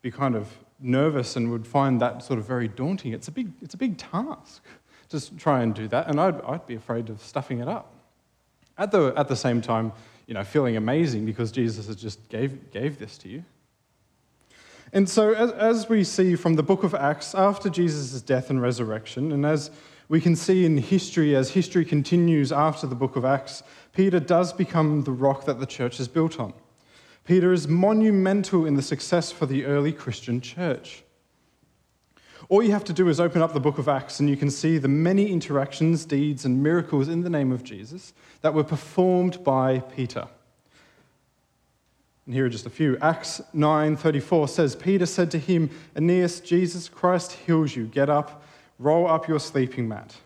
be 0.00 0.12
kind 0.12 0.36
of 0.36 0.46
nervous 0.78 1.34
and 1.34 1.50
would 1.50 1.66
find 1.66 2.00
that 2.02 2.22
sort 2.22 2.38
of 2.38 2.46
very 2.46 2.68
daunting. 2.68 3.12
It's 3.14 3.26
a 3.26 3.32
big, 3.32 3.50
it's 3.62 3.74
a 3.74 3.78
big 3.78 3.98
task 3.98 4.62
to 5.08 5.36
try 5.38 5.60
and 5.64 5.74
do 5.74 5.88
that, 5.88 6.06
and 6.06 6.20
I'd, 6.20 6.40
I'd 6.42 6.68
be 6.68 6.76
afraid 6.76 7.10
of 7.10 7.20
stuffing 7.20 7.58
it 7.58 7.66
up. 7.66 7.94
At 8.78 8.92
the, 8.92 9.12
at 9.16 9.26
the 9.26 9.34
same 9.34 9.60
time, 9.60 9.90
you 10.28 10.34
know, 10.34 10.44
feeling 10.44 10.76
amazing 10.76 11.24
because 11.24 11.50
Jesus 11.50 11.86
has 11.86 11.96
just 11.96 12.28
gave, 12.28 12.70
gave 12.70 12.98
this 12.98 13.16
to 13.18 13.28
you. 13.28 13.44
And 14.92 15.08
so, 15.08 15.32
as, 15.32 15.50
as 15.52 15.88
we 15.88 16.04
see 16.04 16.36
from 16.36 16.54
the 16.54 16.62
book 16.62 16.82
of 16.82 16.94
Acts, 16.94 17.34
after 17.34 17.70
Jesus' 17.70 18.20
death 18.20 18.50
and 18.50 18.60
resurrection, 18.60 19.32
and 19.32 19.44
as 19.44 19.70
we 20.08 20.20
can 20.20 20.36
see 20.36 20.66
in 20.66 20.76
history, 20.76 21.34
as 21.34 21.50
history 21.50 21.84
continues 21.84 22.52
after 22.52 22.86
the 22.86 22.94
book 22.94 23.16
of 23.16 23.24
Acts, 23.24 23.62
Peter 23.94 24.20
does 24.20 24.52
become 24.52 25.02
the 25.04 25.12
rock 25.12 25.46
that 25.46 25.60
the 25.60 25.66
church 25.66 25.98
is 25.98 26.08
built 26.08 26.38
on. 26.38 26.52
Peter 27.24 27.52
is 27.52 27.66
monumental 27.66 28.66
in 28.66 28.74
the 28.74 28.82
success 28.82 29.32
for 29.32 29.46
the 29.46 29.64
early 29.64 29.92
Christian 29.92 30.42
church. 30.42 31.04
All 32.50 32.62
you 32.62 32.72
have 32.72 32.84
to 32.84 32.94
do 32.94 33.10
is 33.10 33.20
open 33.20 33.42
up 33.42 33.52
the 33.52 33.60
book 33.60 33.76
of 33.76 33.88
Acts 33.88 34.20
and 34.20 34.30
you 34.30 34.36
can 34.36 34.50
see 34.50 34.78
the 34.78 34.88
many 34.88 35.30
interactions, 35.30 36.06
deeds, 36.06 36.46
and 36.46 36.62
miracles 36.62 37.06
in 37.08 37.20
the 37.20 37.28
name 37.28 37.52
of 37.52 37.62
Jesus 37.62 38.14
that 38.40 38.54
were 38.54 38.64
performed 38.64 39.44
by 39.44 39.80
Peter. 39.80 40.26
And 42.24 42.34
here 42.34 42.46
are 42.46 42.50
just 42.50 42.64
a 42.64 42.70
few. 42.70 42.96
Acts 43.02 43.42
9:34 43.52 44.48
says 44.48 44.74
Peter 44.74 45.04
said 45.04 45.30
to 45.32 45.38
him, 45.38 45.68
"Aeneas, 45.94 46.40
Jesus 46.40 46.88
Christ 46.88 47.32
heals 47.32 47.76
you. 47.76 47.86
Get 47.86 48.08
up, 48.08 48.42
roll 48.78 49.06
up 49.06 49.28
your 49.28 49.40
sleeping 49.40 49.86
mat." 49.86 50.16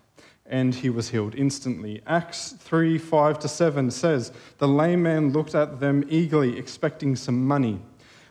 And 0.46 0.76
he 0.76 0.90
was 0.90 1.08
healed 1.08 1.34
instantly. 1.34 2.02
Acts 2.06 2.52
3 2.52 2.98
5 2.98 3.40
to 3.40 3.48
7 3.48 3.90
says, 3.90 4.30
The 4.58 4.68
lame 4.68 5.02
man 5.02 5.32
looked 5.32 5.56
at 5.56 5.80
them 5.80 6.04
eagerly, 6.08 6.56
expecting 6.56 7.16
some 7.16 7.46
money. 7.48 7.80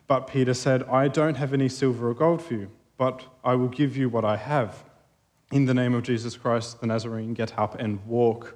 But 0.08 0.28
Peter 0.28 0.54
said, 0.54 0.84
I 0.84 1.10
don't 1.10 1.36
have 1.36 1.54
any 1.54 1.68
silver 1.68 2.10
or 2.10 2.14
gold 2.14 2.42
for 2.42 2.54
you 2.54 2.70
but 3.02 3.26
I 3.44 3.56
will 3.56 3.68
give 3.68 3.98
you 3.98 4.10
what 4.10 4.24
I 4.24 4.38
have. 4.38 4.84
In 5.52 5.66
the 5.66 5.74
name 5.74 5.96
of 5.96 6.04
Jesus 6.04 6.38
Christ 6.38 6.82
the 6.82 6.86
Nazarene, 6.86 7.34
get 7.34 7.58
up 7.58 7.74
and 7.80 8.06
walk. 8.06 8.56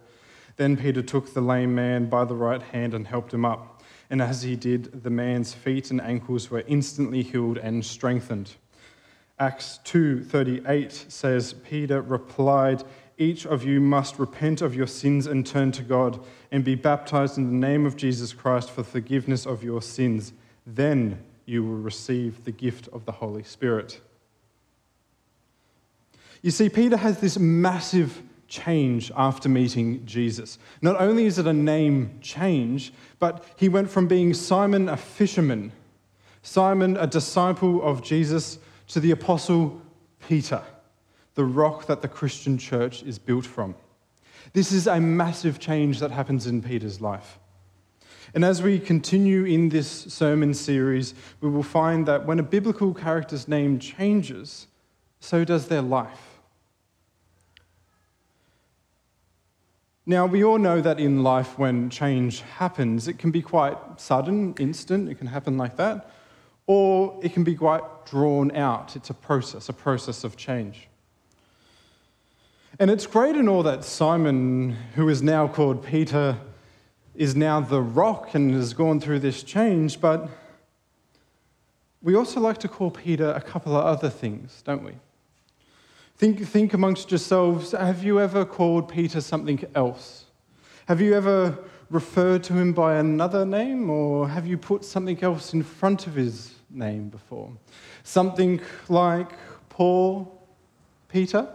Then 0.57 0.77
Peter 0.77 1.01
took 1.01 1.33
the 1.33 1.41
lame 1.41 1.73
man 1.73 2.09
by 2.11 2.25
the 2.25 2.35
right 2.35 2.61
hand 2.61 2.93
and 2.93 3.07
helped 3.07 3.33
him 3.33 3.43
up. 3.43 3.81
And 4.11 4.21
as 4.21 4.43
he 4.43 4.55
did, 4.55 5.01
the 5.01 5.09
man's 5.09 5.55
feet 5.55 5.89
and 5.89 5.99
ankles 5.99 6.51
were 6.51 6.63
instantly 6.67 7.23
healed 7.23 7.57
and 7.57 7.83
strengthened. 7.83 8.51
Acts 9.39 9.79
2:38 9.83 11.07
says 11.09 11.53
Peter 11.53 11.99
replied, 11.99 12.83
"Each 13.17 13.47
of 13.47 13.63
you 13.63 13.81
must 13.81 14.19
repent 14.19 14.61
of 14.61 14.75
your 14.75 14.85
sins 14.85 15.25
and 15.25 15.43
turn 15.43 15.71
to 15.71 15.81
God 15.81 16.19
and 16.51 16.63
be 16.63 16.75
baptized 16.75 17.39
in 17.39 17.47
the 17.47 17.67
name 17.67 17.87
of 17.87 17.97
Jesus 17.97 18.31
Christ 18.31 18.69
for 18.69 18.83
forgiveness 18.83 19.47
of 19.47 19.63
your 19.63 19.81
sins. 19.81 20.33
Then 20.67 21.17
you 21.47 21.63
will 21.63 21.81
receive 21.81 22.43
the 22.43 22.51
gift 22.51 22.87
of 22.89 23.05
the 23.05 23.13
Holy 23.13 23.41
Spirit." 23.41 24.01
You 26.45 26.51
see, 26.51 26.69
Peter 26.69 26.95
has 26.95 27.19
this 27.19 27.39
massive 27.39 28.21
change 28.47 29.11
after 29.17 29.49
meeting 29.49 30.05
Jesus. 30.05 30.59
Not 30.79 31.01
only 31.01 31.25
is 31.25 31.39
it 31.39 31.47
a 31.47 31.53
name 31.53 32.19
change, 32.21 32.93
but 33.17 33.43
he 33.55 33.67
went 33.67 33.89
from 33.89 34.07
being 34.07 34.31
Simon, 34.35 34.87
a 34.87 34.95
fisherman, 34.95 35.71
Simon, 36.43 36.97
a 36.97 37.07
disciple 37.07 37.81
of 37.81 38.03
Jesus, 38.03 38.59
to 38.89 38.99
the 38.99 39.09
apostle 39.09 39.81
Peter, 40.27 40.61
the 41.33 41.43
rock 41.43 41.87
that 41.87 42.03
the 42.03 42.07
Christian 42.07 42.59
church 42.59 43.01
is 43.01 43.17
built 43.17 43.47
from. 43.47 43.73
This 44.53 44.71
is 44.71 44.85
a 44.85 45.01
massive 45.01 45.57
change 45.57 45.99
that 45.99 46.11
happens 46.11 46.45
in 46.45 46.61
Peter's 46.61 47.01
life. 47.01 47.39
And 48.35 48.45
as 48.45 48.61
we 48.61 48.77
continue 48.77 49.45
in 49.45 49.69
this 49.69 49.89
sermon 49.89 50.53
series, 50.53 51.15
we 51.41 51.49
will 51.49 51.63
find 51.63 52.05
that 52.05 52.27
when 52.27 52.37
a 52.37 52.43
biblical 52.43 52.93
character's 52.93 53.47
name 53.47 53.79
changes, 53.79 54.67
so 55.19 55.43
does 55.43 55.69
their 55.69 55.81
life. 55.81 56.24
Now, 60.07 60.27
we 60.27 60.43
all 60.43 60.59
know 60.59 60.81
that 60.81 60.99
in 60.99 61.23
life, 61.23 61.57
when 61.57 61.89
change 61.89 62.41
happens, 62.41 63.07
it 63.07 63.17
can 63.17 63.31
be 63.31 63.41
quite 63.41 63.77
sudden, 63.99 64.53
instant, 64.59 65.09
it 65.09 65.15
can 65.15 65.27
happen 65.27 65.57
like 65.57 65.77
that, 65.77 66.11
or 66.67 67.19
it 67.23 67.33
can 67.33 67.43
be 67.43 67.55
quite 67.55 68.05
drawn 68.05 68.55
out. 68.55 68.95
It's 68.95 69.09
a 69.09 69.15
process, 69.15 69.67
a 69.67 69.73
process 69.73 70.23
of 70.23 70.37
change. 70.37 70.87
And 72.77 72.91
it's 72.91 73.07
great 73.07 73.35
and 73.35 73.49
all 73.49 73.63
that 73.63 73.83
Simon, 73.83 74.75
who 74.93 75.09
is 75.09 75.23
now 75.23 75.47
called 75.47 75.83
Peter, 75.83 76.37
is 77.15 77.35
now 77.35 77.59
the 77.59 77.81
rock 77.81 78.35
and 78.35 78.53
has 78.53 78.73
gone 78.73 78.99
through 78.99 79.19
this 79.19 79.41
change, 79.41 80.01
but 80.01 80.29
we 82.03 82.15
also 82.15 82.39
like 82.39 82.59
to 82.59 82.67
call 82.67 82.91
Peter 82.91 83.31
a 83.31 83.41
couple 83.41 83.75
of 83.75 83.83
other 83.83 84.09
things, 84.09 84.61
don't 84.65 84.83
we? 84.83 84.91
Think, 86.17 86.45
think 86.47 86.73
amongst 86.73 87.11
yourselves 87.11 87.71
have 87.71 88.03
you 88.03 88.21
ever 88.21 88.45
called 88.45 88.87
Peter 88.87 89.19
something 89.19 89.63
else? 89.75 90.25
Have 90.87 91.01
you 91.01 91.13
ever 91.13 91.57
referred 91.89 92.43
to 92.43 92.53
him 92.53 92.73
by 92.73 92.95
another 92.95 93.45
name, 93.45 93.89
or 93.89 94.29
have 94.29 94.47
you 94.47 94.57
put 94.57 94.85
something 94.85 95.21
else 95.21 95.53
in 95.53 95.61
front 95.61 96.07
of 96.07 96.15
his 96.15 96.53
name 96.69 97.09
before? 97.09 97.51
Something 98.03 98.61
like 98.87 99.31
Paul 99.69 100.41
Peter? 101.09 101.47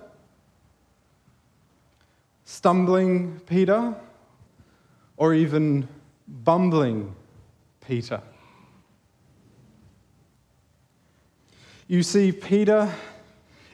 Stumbling 2.44 3.40
Peter? 3.46 3.94
Or 5.16 5.34
even 5.34 5.88
bumbling 6.28 7.14
Peter? 7.80 8.22
You 11.88 12.02
see, 12.02 12.30
Peter 12.30 12.92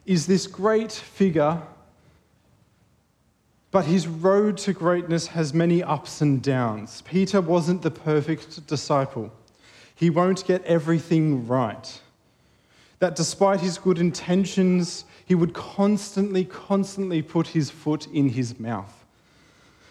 is 0.06 0.26
this 0.26 0.46
great 0.46 0.92
figure, 0.92 1.60
but 3.70 3.84
his 3.84 4.06
road 4.06 4.56
to 4.58 4.72
greatness 4.72 5.26
has 5.26 5.52
many 5.52 5.82
ups 5.82 6.20
and 6.20 6.40
downs. 6.40 7.02
Peter 7.02 7.40
wasn't 7.40 7.82
the 7.82 7.90
perfect 7.90 8.66
disciple, 8.66 9.32
he 9.94 10.08
won't 10.08 10.46
get 10.46 10.64
everything 10.64 11.46
right. 11.46 12.00
That 12.98 13.14
despite 13.14 13.60
his 13.60 13.76
good 13.76 13.98
intentions, 13.98 15.04
he 15.26 15.34
would 15.34 15.52
constantly, 15.52 16.44
constantly 16.44 17.20
put 17.20 17.48
his 17.48 17.68
foot 17.68 18.06
in 18.06 18.30
his 18.30 18.58
mouth. 18.58 19.04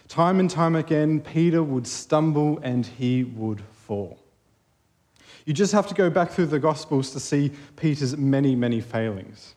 Time 0.08 0.40
and 0.40 0.50
time 0.50 0.76
again, 0.76 1.20
Peter 1.20 1.62
would 1.62 1.86
stumble 1.86 2.58
and 2.60 2.86
he 2.86 3.24
would 3.24 3.62
fall. 3.62 4.18
You 5.46 5.54
just 5.54 5.74
have 5.74 5.88
to 5.88 5.94
go 5.94 6.10
back 6.10 6.32
through 6.32 6.48
the 6.48 6.60
Gospels 6.60 7.12
to 7.12 7.20
see 7.20 7.52
Peter's 7.76 8.18
many, 8.18 8.56
many 8.56 8.82
failings. 8.82 9.54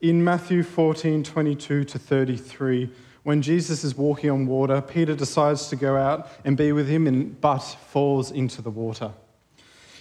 In 0.00 0.22
Matthew 0.22 0.62
14 0.62 1.24
22 1.24 1.82
to 1.82 1.98
33, 1.98 2.88
when 3.24 3.42
Jesus 3.42 3.82
is 3.82 3.96
walking 3.96 4.30
on 4.30 4.46
water, 4.46 4.80
Peter 4.80 5.12
decides 5.12 5.66
to 5.70 5.76
go 5.76 5.96
out 5.96 6.28
and 6.44 6.56
be 6.56 6.70
with 6.70 6.88
him, 6.88 7.08
and 7.08 7.40
but 7.40 7.58
falls 7.58 8.30
into 8.30 8.62
the 8.62 8.70
water. 8.70 9.10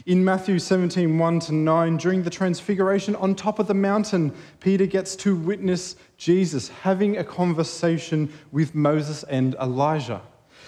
In 0.06 0.24
Matthew 0.24 0.60
17 0.60 1.18
1 1.18 1.40
to 1.40 1.54
9, 1.56 1.98
during 1.98 2.22
the 2.22 2.30
transfiguration 2.30 3.16
on 3.16 3.34
top 3.34 3.58
of 3.58 3.66
the 3.66 3.74
mountain, 3.74 4.32
Peter 4.60 4.86
gets 4.86 5.16
to 5.16 5.36
witness 5.36 5.96
Jesus 6.16 6.70
having 6.70 7.18
a 7.18 7.24
conversation 7.24 8.32
with 8.52 8.76
Moses 8.76 9.24
and 9.24 9.56
Elijah. 9.56 10.22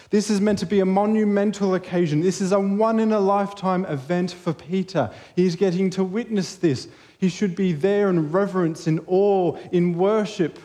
This 0.09 0.31
is 0.31 0.41
meant 0.41 0.57
to 0.59 0.65
be 0.65 0.79
a 0.79 0.85
monumental 0.85 1.75
occasion. 1.75 2.19
This 2.19 2.41
is 2.41 2.51
a 2.51 2.59
one 2.59 2.99
in 2.99 3.11
a 3.11 3.19
lifetime 3.19 3.85
event 3.85 4.31
for 4.31 4.53
Peter. 4.53 5.11
He's 5.35 5.55
getting 5.55 5.91
to 5.91 6.03
witness 6.03 6.55
this. 6.55 6.87
He 7.19 7.27
should 7.27 7.53
be 7.53 7.73
there 7.73 8.09
in 8.09 8.31
reverence, 8.31 8.87
in 8.87 9.01
awe, 9.05 9.57
in 9.73 9.97
worship. 9.97 10.57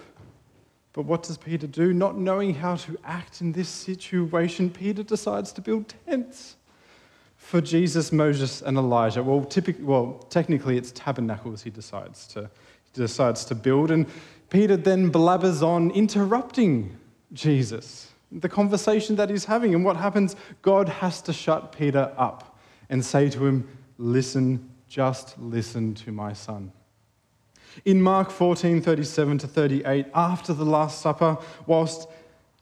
But 0.93 1.03
what 1.03 1.25
does 1.25 1.37
Peter 1.37 1.67
do? 1.67 1.93
Not 1.93 2.17
knowing 2.17 2.55
how 2.55 2.77
to 2.77 2.97
act 3.05 3.41
in 3.41 3.51
this 3.51 3.69
situation, 3.69 4.71
Peter 4.71 5.03
decides 5.03 5.51
to 5.53 5.61
build 5.61 5.93
tents 6.07 6.55
for 7.37 7.61
Jesus, 7.61 8.13
Moses, 8.13 8.63
and 8.63 8.79
Elijah. 8.79 9.21
Well, 9.21 9.45
typically, 9.45 9.83
well, 9.83 10.25
technically, 10.31 10.79
it's 10.79 10.93
tabernacles 10.93 11.63
he 11.63 11.71
decides 11.71 12.29
to, 12.29 12.43
he 12.85 13.01
decides 13.01 13.45
to 13.47 13.57
build. 13.57 13.91
And 13.91 14.07
Peter 14.49 14.77
then 14.77 15.11
blabbers 15.11 15.61
on, 15.61 15.91
interrupting 15.91 16.97
Jesus, 17.33 18.13
the 18.31 18.49
conversation 18.49 19.17
that 19.17 19.29
he's 19.29 19.45
having. 19.45 19.75
And 19.75 19.85
what 19.85 19.97
happens? 19.97 20.37
God 20.63 20.89
has 20.89 21.21
to 21.23 21.33
shut 21.33 21.73
Peter 21.73 22.13
up 22.17 22.57
and 22.91 23.05
say 23.05 23.29
to 23.31 23.45
him, 23.45 23.69
Listen 23.99 24.71
just 24.95 25.37
listen 25.41 25.93
to 25.93 26.13
my 26.13 26.33
son. 26.33 26.71
In 27.85 28.01
Mark 28.01 28.31
14 28.31 28.81
37 28.81 29.39
to 29.39 29.49
38, 29.49 30.07
after 30.15 30.53
the 30.53 30.65
Last 30.65 31.03
Supper, 31.03 31.37
whilst 31.67 32.07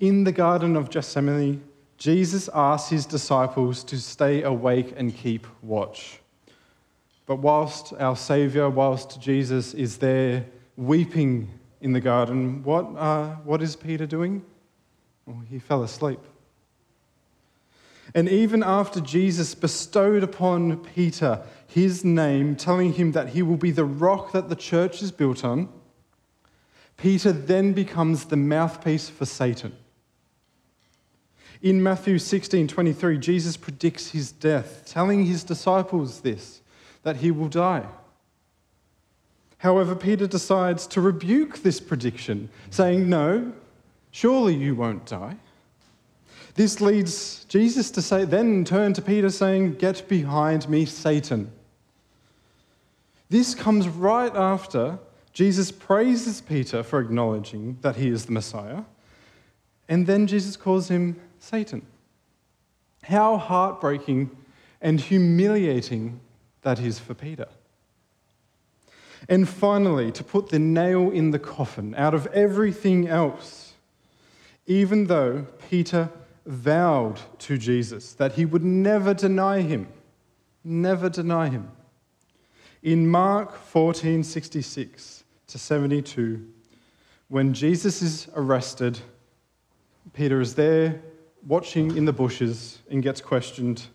in 0.01 0.25
the 0.25 0.33
Garden 0.33 0.75
of 0.75 0.89
Gethsemane, 0.89 1.63
Jesus 1.99 2.49
asked 2.55 2.89
his 2.89 3.05
disciples 3.05 3.85
to 3.85 3.99
stay 3.99 4.43
awake 4.45 4.95
and 4.97 5.15
keep 5.15 5.47
watch. 5.61 6.21
But 7.27 7.37
whilst 7.37 7.93
our 7.99 8.17
Savior, 8.17 8.71
whilst 8.71 9.21
Jesus 9.21 9.75
is 9.75 9.99
there 9.99 10.47
weeping 10.79 11.51
in 11.83 11.93
the 11.93 12.01
garden, 12.01 12.65
what, 12.65 12.85
uh, 12.97 13.27
what 13.45 13.61
is 13.61 13.77
Peter 13.77 14.07
doing? 14.07 14.43
Well, 15.27 15.43
he 15.51 15.59
fell 15.59 15.83
asleep. 15.83 16.21
And 18.15 18.29
even 18.29 18.63
after 18.63 19.01
Jesus 19.01 19.55
bestowed 19.55 20.23
upon 20.23 20.79
Peter 20.79 21.43
his 21.67 22.05
name, 22.05 22.57
telling 22.57 22.93
him 22.95 23.13
that 23.13 23.31
he 23.31 23.43
will 23.43 23.57
be 23.57 23.71
the 23.71 23.85
rock 23.85 24.33
that 24.33 24.49
the 24.49 24.57
church 24.57 25.03
is 25.03 25.11
built 25.11 25.45
on, 25.45 25.69
Peter 26.99 27.33
then 27.33 27.73
becomes 27.73 28.27
the 28.27 28.37
mouthpiece 28.37 29.09
for 29.09 29.25
Satan. 29.25 29.75
In 31.63 31.83
Matthew 31.83 32.19
16 32.19 32.69
23, 32.69 33.19
Jesus 33.19 33.57
predicts 33.57 34.11
his 34.11 34.33
death, 34.33 34.83
telling 34.85 35.25
his 35.25 35.45
disciples 35.45 36.21
this, 36.21 36.61
that 37.05 37.17
he 37.17 37.31
will 37.31 37.49
die. 37.49 37.87
However, 39.59 39.95
Peter 39.95 40.27
decides 40.27 40.89
to 40.89 41.01
rebuke 41.01 41.63
this 41.63 41.81
prediction, 41.81 42.51
saying, 42.71 43.09
No, 43.09 43.53
surely 44.11 44.57
you 44.57 44.75
won't 44.75 45.07
die. 45.07 45.37
This 46.55 46.81
leads 46.81 47.45
Jesus 47.45 47.91
to 47.93 48.03
say, 48.03 48.25
then 48.25 48.65
turn 48.65 48.93
to 48.95 49.03
Peter, 49.03 49.31
saying, 49.31 49.75
Get 49.75 50.07
behind 50.09 50.69
me, 50.69 50.85
Satan. 50.85 51.51
This 53.31 53.55
comes 53.55 53.89
right 53.89 54.35
after 54.35 54.99
Jesus 55.33 55.71
praises 55.71 56.43
Peter 56.43 56.83
for 56.83 57.01
acknowledging 57.01 57.79
that 57.81 57.97
he 57.97 58.09
is 58.09 58.27
the 58.27 58.33
Messiah, 58.33 58.83
and 59.89 60.07
then 60.07 60.27
Jesus 60.27 60.57
calls 60.57 60.89
him 60.89 61.19
Satan. 61.39 61.87
How 63.05 63.39
heartbreaking 63.39 64.31
and 64.81 65.01
humiliating 65.01 66.21
that 66.61 66.79
is 66.79 66.99
for 66.99 67.15
Peter. 67.15 67.49
And 69.29 69.49
finally, 69.49 70.13
to 70.13 70.25
put 70.25 70.51
the 70.51 70.59
nail 70.59 71.11
in 71.11 71.31
the 71.31 71.39
coffin 71.39 71.95
out 71.95 72.13
of 72.13 72.27
everything 72.29 73.09
else, 73.09 73.73
even 74.67 75.07
though 75.07 75.47
Peter 75.71 76.11
vowed 76.45 77.21
to 77.39 77.57
Jesus 77.57 78.15
that 78.15 78.33
he 78.33 78.45
would 78.45 78.65
never 78.65 79.15
deny 79.15 79.61
him, 79.61 79.89
never 80.65 81.09
deny 81.09 81.49
him. 81.49 81.71
In 82.83 83.09
Mark 83.09 83.55
14 83.55 84.25
66 84.25 85.25
to 85.47 85.59
72, 85.59 86.49
when 87.29 87.55
Jesus 87.55 88.03
is 88.03 88.29
arrested, 88.35 88.99
Peter 90.13 90.41
is 90.41 90.55
there 90.55 91.01
watching 91.47 91.97
in 91.97 92.05
the 92.05 92.13
bushes 92.13 92.81
and 92.91 93.03
gets 93.03 93.21
questioned. 93.21 93.87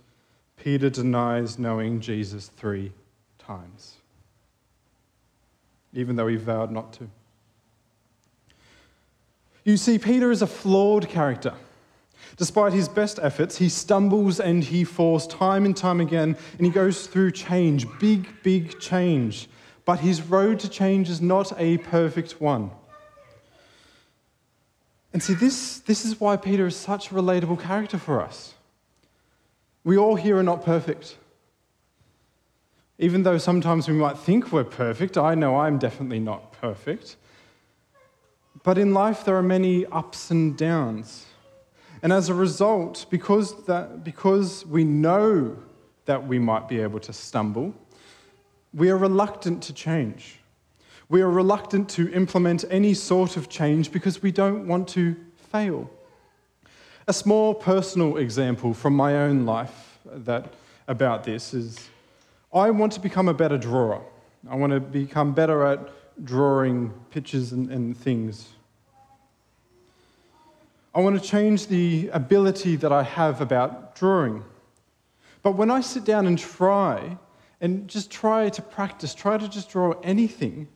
Peter 0.55 0.89
denies 0.89 1.59
knowing 1.59 1.99
Jesus 1.99 2.47
three 2.47 2.91
times, 3.37 3.97
even 5.93 6.15
though 6.15 6.27
he 6.27 6.35
vowed 6.35 6.71
not 6.71 6.93
to. 6.93 7.09
You 9.63 9.77
see, 9.77 9.99
Peter 9.99 10.31
is 10.31 10.41
a 10.41 10.47
flawed 10.47 11.09
character. 11.09 11.53
Despite 12.37 12.73
his 12.73 12.87
best 12.87 13.19
efforts, 13.21 13.57
he 13.57 13.69
stumbles 13.69 14.39
and 14.39 14.63
he 14.63 14.83
falls 14.83 15.27
time 15.27 15.65
and 15.65 15.75
time 15.75 16.01
again, 16.01 16.37
and 16.57 16.65
he 16.65 16.71
goes 16.71 17.07
through 17.07 17.31
change, 17.31 17.85
big, 17.99 18.27
big 18.43 18.79
change. 18.79 19.49
But 19.85 19.99
his 19.99 20.21
road 20.21 20.59
to 20.59 20.69
change 20.69 21.09
is 21.09 21.21
not 21.21 21.53
a 21.57 21.77
perfect 21.77 22.41
one. 22.41 22.71
And 25.13 25.23
see, 25.23 25.33
this, 25.33 25.79
this 25.79 26.05
is 26.05 26.19
why 26.19 26.37
Peter 26.37 26.67
is 26.67 26.75
such 26.75 27.11
a 27.11 27.13
relatable 27.13 27.61
character 27.61 27.97
for 27.97 28.21
us. 28.21 28.53
We 29.83 29.97
all 29.97 30.15
here 30.15 30.37
are 30.37 30.43
not 30.43 30.63
perfect. 30.65 31.17
Even 32.99 33.23
though 33.23 33.37
sometimes 33.37 33.87
we 33.87 33.93
might 33.93 34.17
think 34.17 34.51
we're 34.51 34.63
perfect, 34.63 35.17
I 35.17 35.35
know 35.35 35.57
I'm 35.57 35.77
definitely 35.77 36.19
not 36.19 36.51
perfect. 36.51 37.15
But 38.63 38.77
in 38.77 38.93
life, 38.93 39.23
there 39.23 39.37
are 39.37 39.43
many 39.43 39.85
ups 39.85 40.29
and 40.29 40.57
downs. 40.57 41.25
And 42.01 42.13
as 42.13 42.29
a 42.29 42.33
result, 42.33 43.05
because, 43.09 43.65
that, 43.65 44.03
because 44.03 44.65
we 44.65 44.83
know 44.83 45.57
that 46.05 46.27
we 46.27 46.39
might 46.39 46.67
be 46.67 46.79
able 46.79 46.99
to 47.01 47.13
stumble, 47.13 47.73
we 48.73 48.89
are 48.89 48.97
reluctant 48.97 49.63
to 49.63 49.73
change. 49.73 50.39
We 51.09 51.21
are 51.21 51.29
reluctant 51.29 51.89
to 51.91 52.11
implement 52.13 52.65
any 52.69 52.93
sort 52.93 53.37
of 53.37 53.49
change 53.49 53.91
because 53.91 54.21
we 54.21 54.31
don't 54.31 54.67
want 54.67 54.87
to 54.89 55.15
fail. 55.51 55.89
A 57.07 57.13
small 57.13 57.53
personal 57.53 58.17
example 58.17 58.73
from 58.73 58.93
my 58.95 59.15
own 59.15 59.45
life 59.45 59.99
that, 60.05 60.53
about 60.87 61.23
this 61.23 61.53
is 61.53 61.89
I 62.53 62.69
want 62.69 62.93
to 62.93 62.99
become 62.99 63.27
a 63.27 63.33
better 63.33 63.57
drawer. 63.57 64.03
I 64.49 64.55
want 64.55 64.71
to 64.71 64.79
become 64.79 65.33
better 65.33 65.65
at 65.65 65.89
drawing 66.23 66.93
pictures 67.11 67.51
and, 67.51 67.69
and 67.69 67.95
things. 67.95 68.49
I 70.97 70.99
want 70.99 71.21
to 71.21 71.29
change 71.29 71.67
the 71.67 72.09
ability 72.11 72.75
that 72.77 72.91
I 72.91 73.03
have 73.03 73.39
about 73.39 73.95
drawing. 73.95 74.43
But 75.43 75.51
when 75.51 75.69
I 75.69 75.79
sit 75.79 76.05
down 76.05 76.25
and 76.25 76.39
try, 76.39 77.19
and 77.61 77.87
just 77.87 78.09
try 78.09 78.49
to 78.49 78.63
practice, 78.63 79.13
try 79.13 79.37
to 79.37 79.47
just 79.47 79.69
draw 79.69 79.91
anything, 80.01 80.67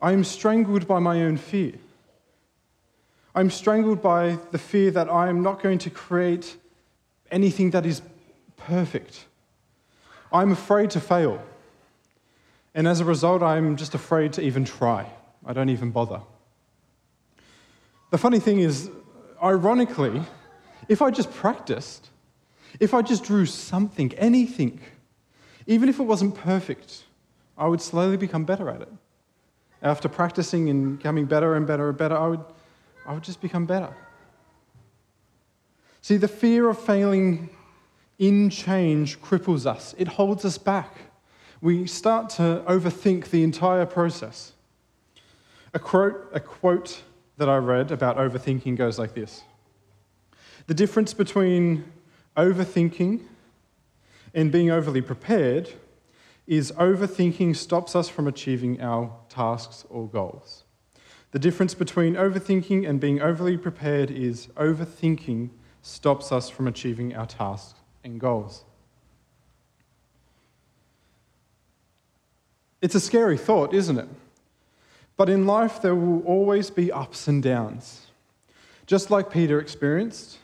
I 0.00 0.12
am 0.12 0.22
strangled 0.22 0.86
by 0.86 1.00
my 1.00 1.22
own 1.22 1.36
fear. 1.36 1.72
I'm 3.34 3.50
strangled 3.50 4.00
by 4.00 4.38
the 4.52 4.58
fear 4.58 4.92
that 4.92 5.10
I 5.10 5.28
am 5.28 5.42
not 5.42 5.60
going 5.60 5.78
to 5.78 5.90
create 5.90 6.56
anything 7.32 7.72
that 7.72 7.84
is 7.84 8.02
perfect. 8.56 9.24
I'm 10.32 10.52
afraid 10.52 10.90
to 10.90 11.00
fail. 11.00 11.42
And 12.72 12.86
as 12.86 13.00
a 13.00 13.04
result, 13.04 13.42
I'm 13.42 13.74
just 13.74 13.94
afraid 13.94 14.32
to 14.34 14.42
even 14.42 14.64
try. 14.64 15.10
I 15.44 15.52
don't 15.52 15.70
even 15.70 15.90
bother. 15.90 16.20
The 18.14 18.18
funny 18.18 18.38
thing 18.38 18.60
is, 18.60 18.92
ironically, 19.42 20.22
if 20.88 21.02
I 21.02 21.10
just 21.10 21.32
practiced, 21.32 22.10
if 22.78 22.94
I 22.94 23.02
just 23.02 23.24
drew 23.24 23.44
something, 23.44 24.14
anything, 24.14 24.80
even 25.66 25.88
if 25.88 25.98
it 25.98 26.04
wasn't 26.04 26.36
perfect, 26.36 27.02
I 27.58 27.66
would 27.66 27.80
slowly 27.80 28.16
become 28.16 28.44
better 28.44 28.70
at 28.70 28.82
it. 28.82 28.92
After 29.82 30.08
practicing 30.08 30.68
and 30.70 30.96
becoming 30.96 31.24
better 31.24 31.56
and 31.56 31.66
better 31.66 31.88
and 31.88 31.98
better, 31.98 32.16
I 32.16 32.28
would, 32.28 32.44
I 33.04 33.14
would 33.14 33.24
just 33.24 33.40
become 33.40 33.66
better. 33.66 33.92
See, 36.00 36.16
the 36.16 36.28
fear 36.28 36.68
of 36.68 36.78
failing 36.78 37.50
in 38.20 38.48
change 38.48 39.20
cripples 39.22 39.66
us, 39.66 39.92
it 39.98 40.06
holds 40.06 40.44
us 40.44 40.56
back. 40.56 40.98
We 41.60 41.88
start 41.88 42.28
to 42.36 42.62
overthink 42.68 43.30
the 43.30 43.42
entire 43.42 43.86
process. 43.86 44.52
A 45.72 45.80
quote, 45.80 46.30
a 46.32 46.38
quote 46.38 47.02
that 47.36 47.48
I 47.48 47.56
read 47.56 47.90
about 47.90 48.16
overthinking 48.16 48.76
goes 48.76 48.98
like 48.98 49.14
this 49.14 49.42
The 50.66 50.74
difference 50.74 51.14
between 51.14 51.84
overthinking 52.36 53.20
and 54.34 54.50
being 54.50 54.70
overly 54.70 55.02
prepared 55.02 55.70
is 56.46 56.72
overthinking 56.72 57.56
stops 57.56 57.96
us 57.96 58.08
from 58.08 58.26
achieving 58.26 58.80
our 58.80 59.12
tasks 59.28 59.84
or 59.88 60.06
goals. 60.06 60.64
The 61.30 61.38
difference 61.38 61.74
between 61.74 62.14
overthinking 62.14 62.88
and 62.88 63.00
being 63.00 63.20
overly 63.20 63.56
prepared 63.56 64.10
is 64.10 64.48
overthinking 64.56 65.50
stops 65.82 66.30
us 66.30 66.48
from 66.48 66.66
achieving 66.66 67.14
our 67.14 67.26
tasks 67.26 67.80
and 68.04 68.20
goals. 68.20 68.64
It's 72.80 72.94
a 72.94 73.00
scary 73.00 73.38
thought, 73.38 73.72
isn't 73.72 73.98
it? 73.98 74.08
But 75.16 75.28
in 75.28 75.46
life, 75.46 75.80
there 75.80 75.94
will 75.94 76.22
always 76.24 76.70
be 76.70 76.90
ups 76.90 77.28
and 77.28 77.42
downs. 77.42 78.06
Just 78.86 79.10
like 79.10 79.30
Peter 79.30 79.60
experienced, 79.60 80.38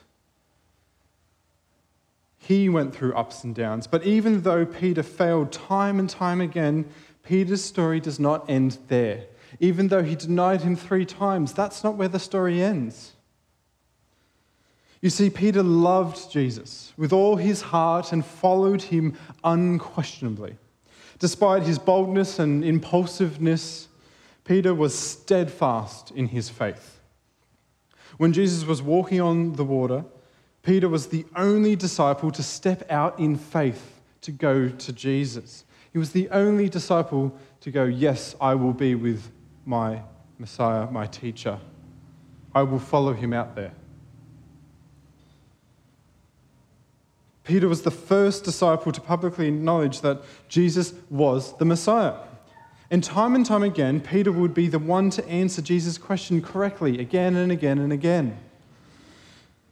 he 2.37 2.69
went 2.69 2.95
through 2.95 3.13
ups 3.13 3.43
and 3.43 3.53
downs. 3.53 3.85
But 3.85 4.03
even 4.03 4.41
though 4.41 4.65
Peter 4.65 5.03
failed 5.03 5.51
time 5.51 5.99
and 5.99 6.09
time 6.09 6.41
again, 6.41 6.85
Peter's 7.23 7.63
story 7.63 7.99
does 7.99 8.19
not 8.19 8.49
end 8.49 8.77
there. 8.87 9.25
Even 9.59 9.89
though 9.89 10.03
he 10.03 10.15
denied 10.15 10.61
him 10.61 10.75
three 10.75 11.05
times, 11.05 11.53
that's 11.53 11.83
not 11.83 11.95
where 11.95 12.07
the 12.07 12.19
story 12.19 12.61
ends. 12.61 13.11
You 15.01 15.09
see, 15.09 15.29
Peter 15.29 15.63
loved 15.63 16.31
Jesus 16.31 16.93
with 16.95 17.11
all 17.11 17.35
his 17.35 17.61
heart 17.61 18.11
and 18.11 18.25
followed 18.25 18.83
him 18.83 19.17
unquestionably. 19.43 20.55
Despite 21.19 21.63
his 21.63 21.79
boldness 21.79 22.39
and 22.39 22.63
impulsiveness, 22.63 23.87
Peter 24.43 24.73
was 24.73 24.97
steadfast 24.97 26.11
in 26.11 26.27
his 26.27 26.49
faith. 26.49 26.99
When 28.17 28.33
Jesus 28.33 28.65
was 28.65 28.81
walking 28.81 29.21
on 29.21 29.53
the 29.53 29.63
water, 29.63 30.05
Peter 30.63 30.89
was 30.89 31.07
the 31.07 31.25
only 31.35 31.75
disciple 31.75 32.31
to 32.31 32.43
step 32.43 32.89
out 32.89 33.17
in 33.19 33.35
faith 33.35 34.01
to 34.21 34.31
go 34.31 34.69
to 34.69 34.93
Jesus. 34.93 35.65
He 35.91 35.97
was 35.97 36.11
the 36.11 36.29
only 36.29 36.69
disciple 36.69 37.35
to 37.61 37.71
go, 37.71 37.85
Yes, 37.85 38.35
I 38.39 38.55
will 38.55 38.73
be 38.73 38.95
with 38.95 39.31
my 39.65 40.01
Messiah, 40.37 40.89
my 40.89 41.07
teacher. 41.07 41.59
I 42.53 42.63
will 42.63 42.79
follow 42.79 43.13
him 43.13 43.33
out 43.33 43.55
there. 43.55 43.73
Peter 47.43 47.67
was 47.67 47.81
the 47.81 47.91
first 47.91 48.43
disciple 48.43 48.91
to 48.91 49.01
publicly 49.01 49.47
acknowledge 49.47 50.01
that 50.01 50.21
Jesus 50.47 50.93
was 51.09 51.57
the 51.57 51.65
Messiah. 51.65 52.13
And 52.91 53.01
time 53.01 53.35
and 53.35 53.45
time 53.45 53.63
again, 53.63 54.01
Peter 54.01 54.33
would 54.33 54.53
be 54.53 54.67
the 54.67 54.77
one 54.77 55.09
to 55.11 55.25
answer 55.27 55.61
Jesus' 55.61 55.97
question 55.97 56.41
correctly 56.41 56.99
again 56.99 57.37
and 57.37 57.49
again 57.49 57.79
and 57.79 57.93
again. 57.93 58.37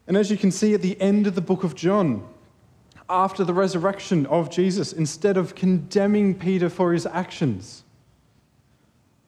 And 0.08 0.16
as 0.16 0.32
you 0.32 0.38
can 0.38 0.52
see 0.52 0.74
at 0.74 0.82
the 0.82 1.00
end 1.02 1.28
of 1.28 1.36
the 1.36 1.42
book 1.42 1.66
of 1.66 1.76
John, 1.76 2.26
after 3.10 3.44
the 3.44 3.54
resurrection 3.54 4.26
of 4.28 4.50
Jesus, 4.50 4.94
instead 4.94 5.36
of 5.36 5.54
condemning 5.54 6.34
Peter 6.34 6.70
for 6.70 6.94
his 6.94 7.06
actions, 7.06 7.84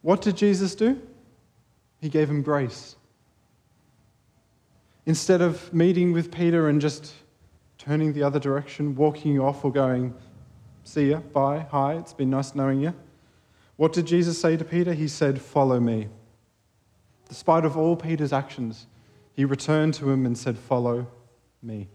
what 0.02 0.22
did 0.22 0.38
Jesus 0.38 0.74
do? 0.74 1.00
He 2.00 2.08
gave 2.08 2.30
him 2.30 2.42
grace. 2.42 2.96
Instead 5.06 5.42
of 5.42 5.72
meeting 5.74 6.14
with 6.14 6.32
Peter 6.32 6.70
and 6.70 6.80
just 6.80 7.14
turning 7.78 8.14
the 8.14 8.24
other 8.24 8.40
direction, 8.40 8.96
walking 8.96 9.38
off, 9.38 9.66
or 9.66 9.72
going, 9.72 10.14
See 10.84 11.10
ya, 11.10 11.20
bye, 11.20 11.66
hi, 11.70 11.96
it's 11.96 12.14
been 12.14 12.30
nice 12.30 12.56
knowing 12.56 12.80
you. 12.80 12.94
What 13.76 13.94
did 13.94 14.06
Jesus 14.06 14.40
say 14.40 14.58
to 14.58 14.64
Peter? 14.64 14.94
He 14.94 15.08
said, 15.08 15.42
Follow 15.42 15.80
me. 15.80 16.08
Despite 17.30 17.66
of 17.66 17.78
all 17.78 17.96
Peter's 17.96 18.34
actions, 18.34 18.88
he 19.34 19.46
returned 19.46 19.94
to 19.96 20.10
him 20.10 20.26
and 20.26 20.38
said, 20.38 20.58
Follow 20.58 21.08
me. 21.64 21.88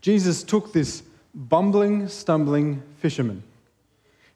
Jesus 0.00 0.42
took 0.42 0.72
this 0.72 1.02
bumbling, 1.34 2.08
stumbling 2.08 2.82
fisherman 2.98 3.42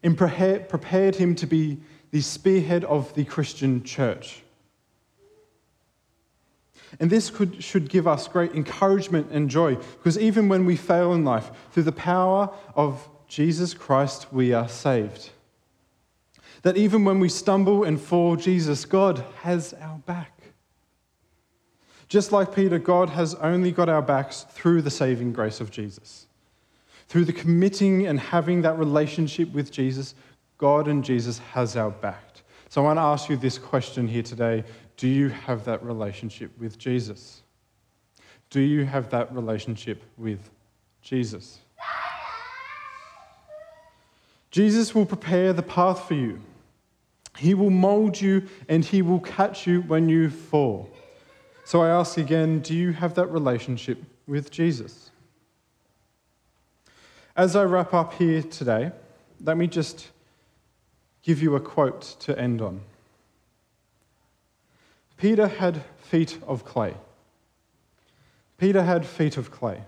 and 0.02 0.16
prepared 0.16 1.16
him 1.16 1.34
to 1.34 1.46
be 1.46 1.78
the 2.10 2.20
spearhead 2.20 2.84
of 2.84 3.12
the 3.14 3.24
Christian 3.24 3.82
church. 3.84 4.42
And 6.98 7.08
this 7.08 7.30
could, 7.30 7.62
should 7.62 7.88
give 7.88 8.08
us 8.08 8.26
great 8.26 8.52
encouragement 8.52 9.30
and 9.30 9.48
joy 9.48 9.76
because 9.76 10.18
even 10.18 10.48
when 10.48 10.64
we 10.64 10.74
fail 10.74 11.12
in 11.12 11.24
life, 11.24 11.50
through 11.70 11.84
the 11.84 11.92
power 11.92 12.50
of 12.74 13.08
Jesus 13.30 13.74
Christ, 13.74 14.32
we 14.32 14.52
are 14.52 14.68
saved. 14.68 15.30
That 16.62 16.76
even 16.76 17.04
when 17.04 17.20
we 17.20 17.28
stumble 17.28 17.84
and 17.84 17.98
fall, 17.98 18.34
Jesus, 18.34 18.84
God 18.84 19.24
has 19.42 19.72
our 19.74 19.98
back. 19.98 20.36
Just 22.08 22.32
like 22.32 22.52
Peter, 22.52 22.80
God 22.80 23.08
has 23.10 23.36
only 23.36 23.70
got 23.70 23.88
our 23.88 24.02
backs 24.02 24.44
through 24.50 24.82
the 24.82 24.90
saving 24.90 25.32
grace 25.32 25.60
of 25.60 25.70
Jesus. 25.70 26.26
Through 27.06 27.24
the 27.26 27.32
committing 27.32 28.08
and 28.08 28.18
having 28.18 28.62
that 28.62 28.76
relationship 28.76 29.52
with 29.52 29.70
Jesus, 29.70 30.16
God 30.58 30.88
and 30.88 31.04
Jesus 31.04 31.38
has 31.38 31.76
our 31.76 31.92
back. 31.92 32.42
So 32.68 32.82
I 32.82 32.84
want 32.84 32.96
to 32.96 33.02
ask 33.02 33.28
you 33.28 33.36
this 33.36 33.58
question 33.58 34.08
here 34.08 34.24
today 34.24 34.64
Do 34.96 35.06
you 35.06 35.28
have 35.28 35.64
that 35.66 35.84
relationship 35.84 36.50
with 36.58 36.78
Jesus? 36.78 37.42
Do 38.50 38.60
you 38.60 38.86
have 38.86 39.08
that 39.10 39.32
relationship 39.32 40.02
with 40.18 40.50
Jesus? 41.00 41.60
Jesus 44.50 44.94
will 44.94 45.06
prepare 45.06 45.52
the 45.52 45.62
path 45.62 46.06
for 46.08 46.14
you. 46.14 46.40
He 47.36 47.54
will 47.54 47.70
mold 47.70 48.20
you 48.20 48.48
and 48.68 48.84
he 48.84 49.02
will 49.02 49.20
catch 49.20 49.66
you 49.66 49.82
when 49.82 50.08
you 50.08 50.30
fall. 50.30 50.90
So 51.64 51.82
I 51.82 51.90
ask 51.90 52.18
again 52.18 52.60
do 52.60 52.74
you 52.74 52.92
have 52.92 53.14
that 53.14 53.26
relationship 53.26 54.02
with 54.26 54.50
Jesus? 54.50 55.10
As 57.36 57.54
I 57.54 57.62
wrap 57.64 57.94
up 57.94 58.14
here 58.14 58.42
today, 58.42 58.92
let 59.42 59.56
me 59.56 59.66
just 59.66 60.08
give 61.22 61.40
you 61.42 61.54
a 61.54 61.60
quote 61.60 62.02
to 62.20 62.38
end 62.38 62.60
on. 62.60 62.80
Peter 65.16 65.46
had 65.46 65.82
feet 65.98 66.38
of 66.46 66.64
clay. 66.64 66.94
Peter 68.58 68.82
had 68.82 69.06
feet 69.06 69.36
of 69.36 69.50
clay. 69.50 69.82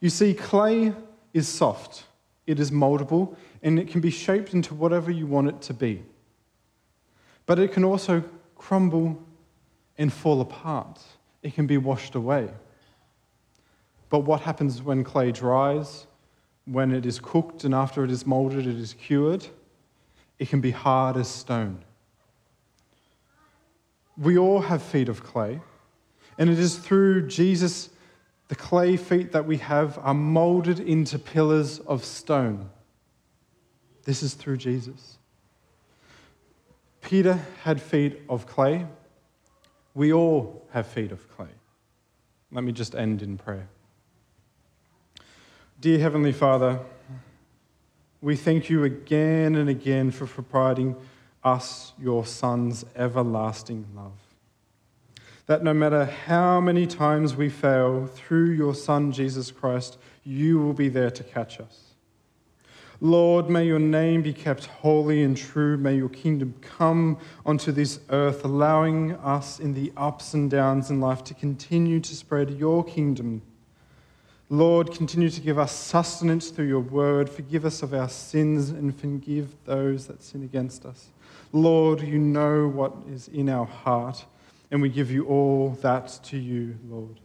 You 0.00 0.10
see, 0.10 0.34
clay 0.34 0.92
is 1.32 1.46
soft, 1.48 2.04
it 2.46 2.60
is 2.60 2.70
moldable, 2.70 3.36
and 3.62 3.78
it 3.78 3.88
can 3.88 4.00
be 4.00 4.10
shaped 4.10 4.52
into 4.52 4.74
whatever 4.74 5.10
you 5.10 5.26
want 5.26 5.48
it 5.48 5.62
to 5.62 5.74
be. 5.74 6.02
But 7.46 7.58
it 7.58 7.72
can 7.72 7.84
also 7.84 8.24
crumble 8.56 9.22
and 9.98 10.12
fall 10.12 10.40
apart. 10.40 11.00
It 11.42 11.54
can 11.54 11.66
be 11.66 11.76
washed 11.76 12.14
away. 12.14 12.48
But 14.10 14.20
what 14.20 14.42
happens 14.42 14.82
when 14.82 15.04
clay 15.04 15.32
dries, 15.32 16.06
when 16.66 16.92
it 16.92 17.04
is 17.04 17.18
cooked, 17.18 17.64
and 17.64 17.74
after 17.74 18.04
it 18.04 18.10
is 18.10 18.26
molded, 18.26 18.66
it 18.66 18.76
is 18.76 18.94
cured? 18.94 19.46
It 20.38 20.48
can 20.48 20.60
be 20.60 20.70
hard 20.70 21.16
as 21.16 21.28
stone. 21.28 21.84
We 24.16 24.38
all 24.38 24.60
have 24.60 24.82
feet 24.82 25.08
of 25.08 25.24
clay, 25.24 25.60
and 26.38 26.48
it 26.48 26.58
is 26.58 26.78
through 26.78 27.26
Jesus, 27.28 27.90
the 28.48 28.54
clay 28.54 28.96
feet 28.96 29.32
that 29.32 29.46
we 29.46 29.56
have 29.58 29.98
are 30.02 30.14
molded 30.14 30.80
into 30.80 31.18
pillars 31.18 31.78
of 31.80 32.04
stone. 32.04 32.70
This 34.04 34.22
is 34.22 34.34
through 34.34 34.58
Jesus. 34.58 35.18
Peter 37.00 37.40
had 37.62 37.80
feet 37.80 38.20
of 38.28 38.46
clay. 38.46 38.86
We 39.94 40.12
all 40.12 40.66
have 40.72 40.86
feet 40.86 41.12
of 41.12 41.28
clay. 41.36 41.48
Let 42.50 42.64
me 42.64 42.72
just 42.72 42.94
end 42.94 43.22
in 43.22 43.38
prayer. 43.38 43.68
Dear 45.80 45.98
Heavenly 45.98 46.32
Father, 46.32 46.80
we 48.20 48.36
thank 48.36 48.70
you 48.70 48.84
again 48.84 49.54
and 49.54 49.68
again 49.68 50.10
for 50.10 50.26
providing 50.26 50.96
us, 51.42 51.92
your 52.00 52.24
Son's 52.24 52.84
everlasting 52.96 53.86
love. 53.94 54.23
That 55.46 55.62
no 55.62 55.74
matter 55.74 56.04
how 56.04 56.60
many 56.60 56.86
times 56.86 57.36
we 57.36 57.50
fail, 57.50 58.06
through 58.06 58.50
your 58.50 58.74
Son, 58.74 59.12
Jesus 59.12 59.50
Christ, 59.50 59.98
you 60.24 60.58
will 60.58 60.72
be 60.72 60.88
there 60.88 61.10
to 61.10 61.22
catch 61.22 61.60
us. 61.60 61.94
Lord, 63.00 63.50
may 63.50 63.66
your 63.66 63.78
name 63.78 64.22
be 64.22 64.32
kept 64.32 64.66
holy 64.66 65.22
and 65.22 65.36
true. 65.36 65.76
May 65.76 65.96
your 65.96 66.08
kingdom 66.08 66.54
come 66.62 67.18
onto 67.44 67.72
this 67.72 68.00
earth, 68.08 68.44
allowing 68.44 69.12
us 69.16 69.60
in 69.60 69.74
the 69.74 69.92
ups 69.96 70.32
and 70.32 70.50
downs 70.50 70.88
in 70.88 71.00
life 71.00 71.22
to 71.24 71.34
continue 71.34 72.00
to 72.00 72.16
spread 72.16 72.50
your 72.50 72.82
kingdom. 72.82 73.42
Lord, 74.48 74.92
continue 74.92 75.28
to 75.30 75.40
give 75.40 75.58
us 75.58 75.72
sustenance 75.72 76.50
through 76.50 76.68
your 76.68 76.80
word. 76.80 77.28
Forgive 77.28 77.64
us 77.64 77.82
of 77.82 77.92
our 77.92 78.08
sins 78.08 78.70
and 78.70 78.94
forgive 78.98 79.54
those 79.64 80.06
that 80.06 80.22
sin 80.22 80.42
against 80.42 80.86
us. 80.86 81.08
Lord, 81.52 82.00
you 82.00 82.18
know 82.18 82.68
what 82.68 82.94
is 83.10 83.28
in 83.28 83.48
our 83.48 83.66
heart, 83.66 84.24
and 84.74 84.82
we 84.82 84.88
give 84.88 85.08
you 85.08 85.24
all 85.26 85.70
that 85.82 86.18
to 86.24 86.36
you, 86.36 86.76
Lord. 86.88 87.20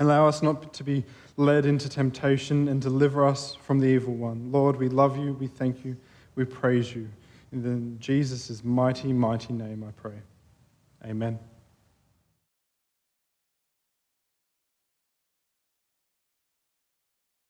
Allow 0.00 0.28
us 0.28 0.42
not 0.42 0.74
to 0.74 0.84
be 0.84 1.02
led 1.38 1.64
into 1.64 1.88
temptation 1.88 2.68
and 2.68 2.78
deliver 2.78 3.24
us 3.24 3.54
from 3.54 3.78
the 3.78 3.86
evil 3.86 4.12
one. 4.12 4.52
Lord, 4.52 4.76
we 4.76 4.90
love 4.90 5.16
you, 5.16 5.32
we 5.32 5.46
thank 5.46 5.82
you, 5.82 5.96
we 6.34 6.44
praise 6.44 6.94
you. 6.94 7.08
In 7.52 7.98
Jesus' 7.98 8.62
mighty, 8.62 9.14
mighty 9.14 9.54
name, 9.54 9.82
I 9.82 9.92
pray. 9.92 10.20
Amen. 11.06 11.38